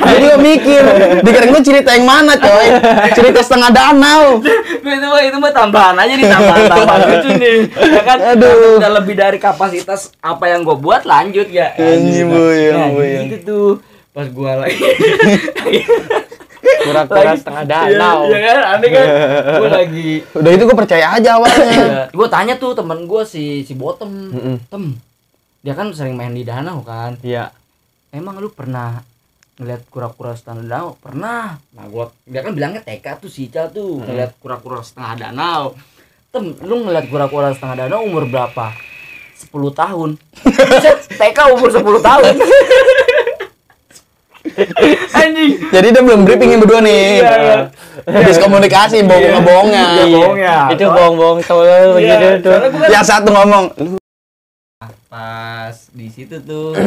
Jadi 0.05 0.23
gue 0.23 0.37
mikir, 0.39 0.83
dikira 1.25 1.45
gue 1.49 1.61
cerita 1.65 1.89
yang 1.91 2.05
mana 2.05 2.37
coy? 2.37 2.67
Cerita 3.11 3.41
setengah 3.41 3.73
danau. 3.73 4.37
itu 4.37 5.07
mah 5.09 5.21
itu 5.25 5.37
mah 5.37 5.49
tambahan 5.49 5.97
aja 5.97 6.13
nih 6.13 6.29
tambahan-tambahan 6.29 7.01
lucu 7.09 7.29
nih. 7.35 7.57
Ya 7.73 8.01
kan? 8.05 8.17
Aduh. 8.37 8.77
Udah 8.77 8.91
lebih 8.95 9.17
dari 9.17 9.41
kapasitas 9.41 10.13
apa 10.21 10.45
yang 10.45 10.61
gue 10.61 10.77
buat 10.77 11.01
lanjut 11.01 11.49
ya. 11.49 11.73
Anjing, 11.73 12.29
buyang, 12.29 12.77
Nah, 12.77 12.89
buyang. 12.93 13.23
gitu 13.25 13.37
tuh. 13.41 13.69
Pas 14.09 14.25
gua 14.25 14.61
lagi 14.61 14.77
Kura-kura 16.59 17.35
setengah 17.35 17.63
danau. 17.65 18.27
Iya 18.27 18.39
kan? 18.39 18.59
Aneh 18.75 18.89
kan? 18.91 19.05
Gua 19.61 19.69
lagi 19.69 20.09
Udah 20.35 20.51
itu 20.51 20.63
gue 20.63 20.77
percaya 20.77 21.05
aja 21.15 21.29
awalnya. 21.39 22.07
gue 22.11 22.27
tanya 22.31 22.55
tuh 22.55 22.71
temen 22.75 23.03
gue 23.03 23.21
si 23.23 23.63
si 23.63 23.73
Bottom, 23.75 24.11
Mm-mm. 24.31 24.55
tem, 24.67 24.83
dia 25.59 25.73
kan 25.75 25.91
sering 25.91 26.15
main 26.15 26.31
di 26.31 26.43
danau 26.43 26.79
kan. 26.83 27.19
Iya. 27.19 27.51
Emang 28.09 28.39
lu 28.41 28.49
pernah 28.49 29.03
ngeliat 29.59 29.85
kura-kura 29.91 30.33
setengah 30.33 30.63
danau? 30.65 30.87
Pernah. 31.03 31.59
Nah 31.75 31.85
gua 31.91 32.09
dia 32.23 32.39
kan 32.39 32.55
bilangnya 32.55 32.79
TK 32.79 33.19
tuh 33.19 33.29
si 33.29 33.51
Ical 33.51 33.69
tuh 33.69 33.99
ngeliat 33.99 34.39
kura-kura 34.39 34.79
setengah 34.79 35.29
danau. 35.29 35.75
Tem, 36.31 36.45
lu 36.63 36.85
ngeliat 36.85 37.09
kura-kura 37.11 37.51
setengah 37.51 37.85
danau 37.85 38.05
umur 38.07 38.23
berapa? 38.25 38.71
10 39.39 39.51
tahun. 39.71 40.09
TK 41.19 41.39
umur 41.55 41.69
10 41.71 41.79
tahun. 41.79 42.33
Anjing. 45.13 45.51
Jadi 45.69 45.87
dia 45.91 46.01
belum 46.01 46.23
briefing 46.23 46.49
yang 46.55 46.61
berdua 46.63 46.79
nih. 46.79 47.19
Iya, 47.19 47.33
iya. 47.43 47.55
Habis 48.07 48.39
komunikasi 48.39 49.03
bohong-bohongan. 49.03 49.87
Iya, 49.99 50.05
bohong 50.15 50.37
ya. 50.39 50.57
Itu 50.71 50.83
bohong-bohong 50.87 51.39
tolol 51.43 51.99
begitu 51.99 52.25
Iya, 52.25 52.39
tuh. 52.39 52.51
gua 52.55 52.69
kan 52.71 52.89
Yang 52.89 53.05
satu 53.05 53.29
ngomong, 53.35 53.65
lu 53.77 53.99
pas 55.09 55.89
di 55.89 56.05
situ 56.05 56.37
tuh 56.45 56.77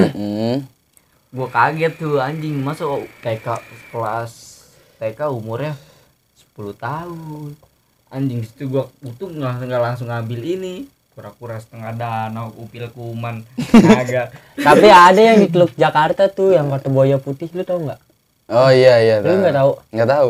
gue 1.33 1.49
kaget 1.51 1.93
tuh 1.99 2.23
anjing 2.23 2.55
masa 2.63 2.87
TK 3.19 3.47
kelas 3.91 4.63
TK 5.03 5.27
umurnya 5.27 5.75
10 6.55 6.71
tahun 6.79 7.59
anjing 8.15 8.47
situ 8.47 8.71
gue 8.71 8.85
itu 9.03 9.25
nggak 9.27 9.83
langsung 9.83 10.07
ngambil 10.07 10.39
ini 10.39 10.87
kura-kura 11.13 11.61
setengah 11.61 11.93
danau 11.93 12.57
upil 12.57 12.89
kuman 12.89 13.45
agak 14.01 14.33
Tapi 14.57 14.89
ada 14.89 15.21
yang 15.21 15.45
di 15.45 15.49
Teluk 15.53 15.73
Jakarta 15.77 16.33
tuh 16.33 16.57
yang 16.57 16.73
kata 16.73 16.89
buaya 16.89 17.21
putih 17.21 17.53
lu 17.53 17.65
tau 17.65 17.81
nggak? 17.85 18.01
Oh 18.53 18.69
iya 18.69 19.01
iya. 19.01 19.17
Lu 19.25 19.41
nggak 19.41 19.57
tahu? 19.57 19.71
Nggak 19.97 20.09
tahu. 20.13 20.29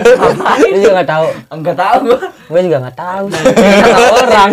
Lu 0.60 0.76
juga 0.76 0.92
nggak 1.00 1.08
tahu? 1.08 1.26
enggak 1.52 1.76
tahu 1.78 1.98
gue 2.04 2.18
Gue 2.46 2.60
juga 2.68 2.76
nggak 2.84 2.96
tahu. 3.00 3.24
Kata 3.32 4.04
orang. 4.12 4.50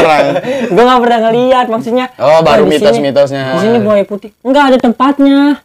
Orang. 0.00 0.24
gue 0.72 0.82
nggak 0.88 1.00
pernah 1.04 1.18
ngeliat 1.28 1.66
maksudnya. 1.68 2.06
Oh, 2.16 2.40
baru 2.40 2.64
mitos-mitosnya. 2.64 3.44
Di 3.56 3.58
sini 3.60 3.78
buaya 3.84 4.04
putih. 4.08 4.30
Enggak 4.40 4.64
ada 4.72 4.78
tempatnya. 4.80 5.60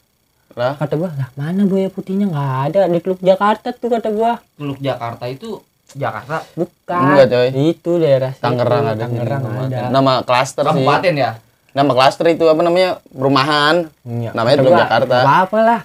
Lah. 0.58 0.76
Kata 0.76 1.00
gua, 1.00 1.16
lah 1.16 1.30
mana 1.40 1.64
buaya 1.64 1.88
putihnya 1.88 2.28
nggak 2.28 2.52
ada 2.68 2.82
di 2.92 3.00
Teluk 3.00 3.24
Jakarta 3.24 3.72
tuh 3.72 3.88
kata 3.88 4.12
gua. 4.12 4.44
Teluk 4.60 4.80
Jakarta 4.84 5.32
itu 5.32 5.64
Jakarta 5.98 6.46
Bukan. 6.54 7.02
Enggak, 7.02 7.26
coy. 7.30 7.48
Itu 7.74 7.92
daerah 7.98 8.32
situ. 8.34 8.44
Tangerang 8.46 8.86
ada. 8.94 9.04
Tangerang 9.06 9.44
ada. 9.66 9.80
Nama 9.90 10.12
klaster 10.22 10.64
sih. 10.66 10.70
kabupaten 10.70 11.14
ya 11.16 11.32
Nama 11.70 11.92
klaster 11.94 12.26
itu 12.34 12.46
apa 12.50 12.62
namanya? 12.66 12.98
Perumahan. 13.14 13.94
Iya. 14.02 14.34
Namanya 14.34 14.58
gua, 14.58 14.80
Jakarta. 14.84 15.18
Apa 15.22 15.34
apa 15.46 15.60
lah. 15.62 15.82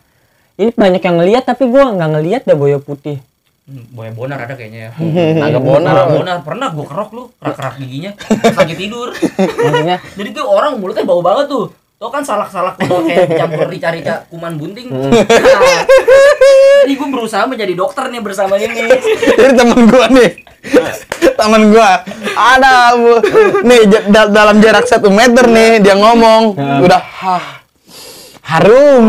Ini 0.56 0.70
banyak 0.72 1.02
yang 1.04 1.16
ngeliat 1.20 1.44
tapi 1.44 1.68
gua 1.68 1.92
nggak 1.92 2.10
ngeliat 2.16 2.42
dah 2.48 2.56
buaya 2.56 2.80
putih. 2.80 3.20
Hmm, 3.64 3.80
Boy 3.96 4.12
bonar 4.12 4.44
ada 4.44 4.60
kayaknya 4.60 4.92
ya 4.92 5.00
Naga 5.40 5.56
Bonar, 5.56 5.96
bonar. 5.96 6.06
bonar 6.12 6.36
pernah 6.44 6.68
gue 6.68 6.84
kerok 6.84 7.10
lu 7.16 7.32
kerak-kerak 7.40 7.80
giginya 7.80 8.12
sakit 8.28 8.76
tidur 8.76 9.08
Maksudnya 9.64 10.04
jadi 10.20 10.28
tuh 10.36 10.44
orang 10.44 10.76
mulutnya 10.76 11.08
bau 11.08 11.24
banget 11.24 11.48
tuh 11.48 11.72
Tau 12.04 12.12
kan 12.12 12.20
salak-salak 12.20 12.76
udah 12.84 13.00
kayak 13.08 13.32
campur 13.40 13.64
rica-rica 13.72 14.28
kuman 14.28 14.60
bunting. 14.60 14.92
Hmm. 14.92 15.08
Nah, 15.08 15.24
jadi 16.84 16.92
gue 17.00 17.08
berusaha 17.08 17.48
menjadi 17.48 17.72
dokter 17.72 18.12
nih 18.12 18.20
bersama 18.20 18.60
ini. 18.60 18.92
Jadi 19.24 19.52
temen 19.56 19.88
gua 19.88 20.12
nih. 20.12 20.44
temen 21.32 21.72
gua. 21.72 22.04
Ada 22.36 22.92
bu. 23.00 23.24
Nih 23.64 23.88
da- 24.12 24.28
dalam 24.28 24.60
jarak 24.60 24.84
satu 24.84 25.08
meter 25.08 25.48
nih 25.48 25.80
dia 25.80 25.96
ngomong. 25.96 26.52
Udah 26.84 27.00
hah 27.00 27.64
harum. 28.52 29.08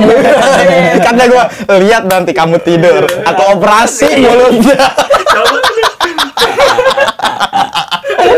Kata 1.12 1.24
gua 1.28 1.52
lihat 1.76 2.08
nanti 2.08 2.32
kamu 2.32 2.64
tidur 2.64 3.04
aku 3.28 3.60
operasi 3.60 4.24
mulutnya 4.24 4.88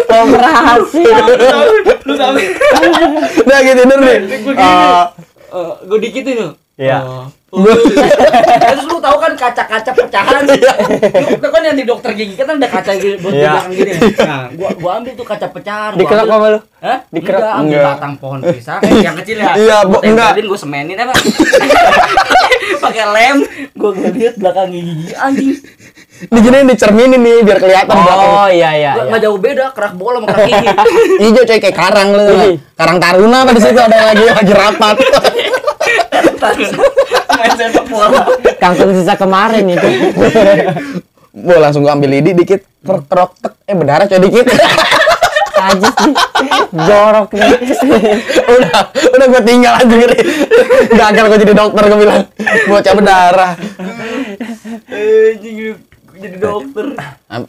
operasi. 0.07 1.03
lu 2.01 2.13
sampe 2.13 2.41
udah 3.39 3.59
gitu 3.61 3.81
tidur 3.81 3.99
nih 3.99 4.19
Ah, 4.57 5.07
gue 5.81 5.99
dikit 5.99 6.25
itu 6.25 6.47
Iya. 6.77 7.01
gua 7.47 7.73
terus 8.61 8.85
lu 8.85 8.99
tahu 8.99 9.17
kan 9.17 9.33
kaca-kaca 9.33 9.89
pecahan 9.89 10.45
lu 10.45 11.37
tau 11.39 11.49
kan 11.49 11.61
yang 11.63 11.73
di 11.73 11.81
dokter 11.81 12.11
gigi 12.11 12.35
kan 12.35 12.53
ada 12.53 12.67
kaca 12.67 12.91
gitu 12.93 13.17
buat 13.17 13.31
di 13.31 13.39
Iya. 13.39 13.49
belakang 13.49 13.73
gini 13.73 13.91
nah 14.19 14.43
gua 14.51 14.69
gua 14.75 14.91
ambil 14.99 15.13
tuh 15.15 15.25
kaca 15.25 15.47
pecahan 15.49 15.91
gua 15.91 15.99
Dikerok 15.99 16.25
sama 16.27 16.47
lu? 16.47 16.59
Hah? 16.77 16.97
Dikerok? 17.09 17.39
Enggak, 17.39 17.53
ambil 17.55 17.65
Enggak. 17.73 17.85
batang 17.89 18.13
pohon 18.15 18.39
pisang 18.43 18.79
eh, 18.83 18.93
yang 18.99 19.15
kecil 19.15 19.37
ya. 19.39 19.51
Iya, 19.55 19.77
Gua 19.81 19.89
bo- 19.89 20.03
enggak. 20.03 20.29
tempelin, 20.29 20.45
gua 20.45 20.59
semenin 20.59 20.97
apa? 20.99 21.13
Pakai 22.83 23.05
lem, 23.07 23.37
gua 23.73 23.89
ngeliat 23.91 24.35
belakang 24.35 24.67
gigi 24.69 25.13
anjing. 25.15 25.57
Di 26.17 26.39
gini 26.41 26.57
dicerminin 26.65 27.21
nih 27.21 27.45
biar 27.45 27.57
kelihatan 27.61 27.93
belakang. 27.93 28.29
Oh 28.33 28.49
iya 28.49 28.69
iya. 28.73 28.91
Iya. 28.97 29.03
nggak 29.05 29.21
jauh 29.21 29.37
beda 29.37 29.65
kerak 29.77 29.93
bola 29.93 30.17
sama 30.17 30.27
kerak 30.33 30.45
gigi. 30.49 30.67
hijau 31.21 31.43
coy 31.49 31.59
kayak 31.61 31.77
karang 31.77 32.09
lu 32.17 32.25
karang 32.73 32.97
taruna 32.97 33.37
apa 33.45 33.51
di 33.53 33.61
situ 33.61 33.79
ada 33.79 33.97
lagi 34.13 34.25
lagi 34.25 34.53
rapat. 34.53 34.95
Kangkung 38.57 38.91
sisa 38.97 39.13
kemarin 39.13 39.65
itu. 39.69 39.89
Gua 41.37 41.57
langsung 41.61 41.85
gua 41.85 41.93
ambil 41.93 42.17
lidi 42.17 42.33
dikit 42.33 42.65
krok 42.81 43.37
tek 43.37 43.53
eh 43.69 43.75
berdarah 43.77 44.09
coy 44.09 44.17
dikit 44.17 44.45
Najis 45.57 45.95
nih. 46.05 46.15
Jorok 46.85 47.29
nih. 47.33 47.49
udah 48.45 48.79
udah 48.93 49.25
gue 49.25 49.41
tinggal 49.41 49.73
aja 49.73 49.89
gini 49.89 50.17
gagal 50.93 51.25
gue 51.33 51.39
jadi 51.43 51.53
dokter 51.57 51.83
gue 51.89 51.99
bilang 51.99 52.23
bocah 52.69 52.93
berdarah 52.93 53.53
Anjing 54.87 55.55
gua 55.57 55.75
jadi 56.17 56.37
dokter. 56.41 56.85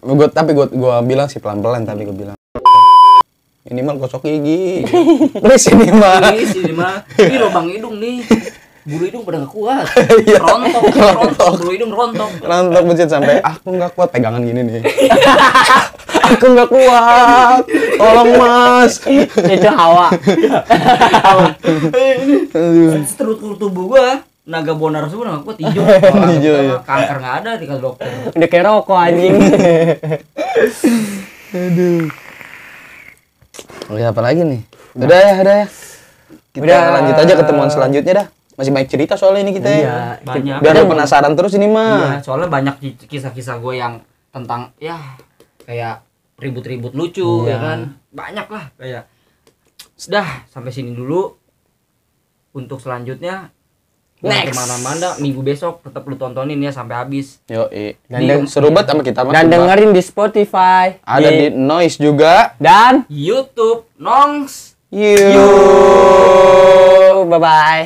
gue 0.02 0.28
tapi 0.30 0.50
gue 0.52 0.66
gue 0.70 0.94
bilang 1.08 1.26
sih 1.26 1.40
pelan 1.40 1.64
pelan 1.64 1.82
tapi 1.88 2.04
gue 2.04 2.16
bilang 2.16 2.38
minimal 3.68 4.00
gosok 4.00 4.24
gigi 4.24 4.88
please 5.44 5.68
ini 5.68 5.92
mah 5.92 6.32
Ini 6.32 6.72
mah. 6.72 7.04
Ini 7.20 7.36
lubang 7.36 7.68
hidung 7.68 8.00
nih. 8.00 8.24
Bulu 8.88 9.04
hidung 9.04 9.20
pada 9.28 9.44
nggak 9.44 9.52
kuat. 9.52 9.84
Iya. 10.24 10.40
Rontok, 10.40 10.82
rontok, 10.96 11.48
bulu 11.60 11.70
hidung 11.76 11.92
rontok. 11.92 12.30
rontok 12.40 12.82
buncit 12.88 13.08
sampai 13.12 13.44
aku 13.44 13.76
nggak 13.76 13.92
kuat 13.92 14.08
pegangan 14.08 14.40
gini 14.40 14.64
nih 14.64 14.80
aku 16.32 16.44
nggak 16.56 16.68
kuat 16.72 17.62
tolong 18.00 18.30
mas 18.40 18.92
itu 19.04 19.68
hawa. 19.68 20.08
struktur 23.04 23.60
tubuh 23.60 23.84
gua 23.96 24.24
naga 24.48 24.72
bonar 24.72 25.04
semua 25.06 25.28
nggak 25.28 25.44
kuat 25.44 25.58
hijau 25.60 25.84
Hijau, 25.84 26.54
iya. 26.56 26.76
kanker 26.80 27.16
nggak 27.20 27.36
ada 27.38 27.50
di 27.54 27.64
kata 27.68 27.80
dokter. 27.80 28.08
Udah 28.32 28.48
kayak 28.48 28.64
rokok 28.64 28.96
anjing. 28.96 29.34
oh 33.88 33.96
ya 33.96 34.08
apa 34.08 34.20
lagi 34.20 34.40
nih? 34.42 34.60
Udah 34.96 35.18
ya 35.18 35.34
udah 35.38 35.54
ya. 35.54 35.66
Kita 36.48 36.64
Udah. 36.64 36.80
lanjut 36.96 37.16
aja 37.16 37.34
ketemuan 37.36 37.68
selanjutnya 37.68 38.12
dah. 38.14 38.26
Masih 38.58 38.72
banyak 38.74 38.90
cerita 38.90 39.14
soalnya 39.14 39.46
ini 39.46 39.52
kita 39.54 39.68
ya. 39.68 39.76
Iya. 39.78 39.96
banyak. 40.24 40.56
Biar 40.58 40.74
lu 40.74 40.90
penasaran 40.90 41.32
terus 41.36 41.54
ini 41.54 41.68
mah. 41.68 42.18
Iya, 42.18 42.24
soalnya 42.24 42.48
banyak 42.50 42.74
ki- 42.80 43.06
kisah-kisah 43.06 43.60
gue 43.60 43.74
yang 43.76 44.02
tentang 44.28 44.72
ya 44.76 44.98
kayak 45.62 46.02
ribut-ribut 46.36 46.96
lucu 46.96 47.44
Iya. 47.44 47.52
ya 47.52 47.56
kan? 47.60 47.78
Banyak 48.10 48.46
lah 48.48 48.64
kayak. 48.74 49.04
Sudah 49.94 50.26
sampai 50.48 50.72
sini 50.72 50.90
dulu. 50.90 51.36
Untuk 52.48 52.80
selanjutnya 52.80 53.52
Next. 54.20 54.50
ke 54.50 54.52
mana-mana 54.52 55.08
minggu 55.16 55.40
besok 55.40 55.78
tetap 55.80 56.02
lu 56.02 56.14
tontonin 56.14 56.58
ya 56.58 56.68
sampai 56.68 56.96
habis 56.96 57.38
Yo, 57.46 57.70
i. 57.70 57.94
Dan 58.04 58.18
Di- 58.18 58.26
deng- 58.26 58.46
seru 58.46 58.68
banget 58.68 58.90
sama 58.90 59.02
kita 59.02 59.22
dan 59.24 59.46
dengerin 59.46 59.90
di 59.90 60.02
Spotify. 60.02 60.98
ada 60.98 61.28
di 61.28 61.46
noise 61.50 61.94
juga. 61.96 62.58
dan 62.58 63.06
YouTube 63.06 63.86
Nongs 63.94 64.74
You. 64.90 65.30
bye 67.24 67.38
bye. 67.38 67.84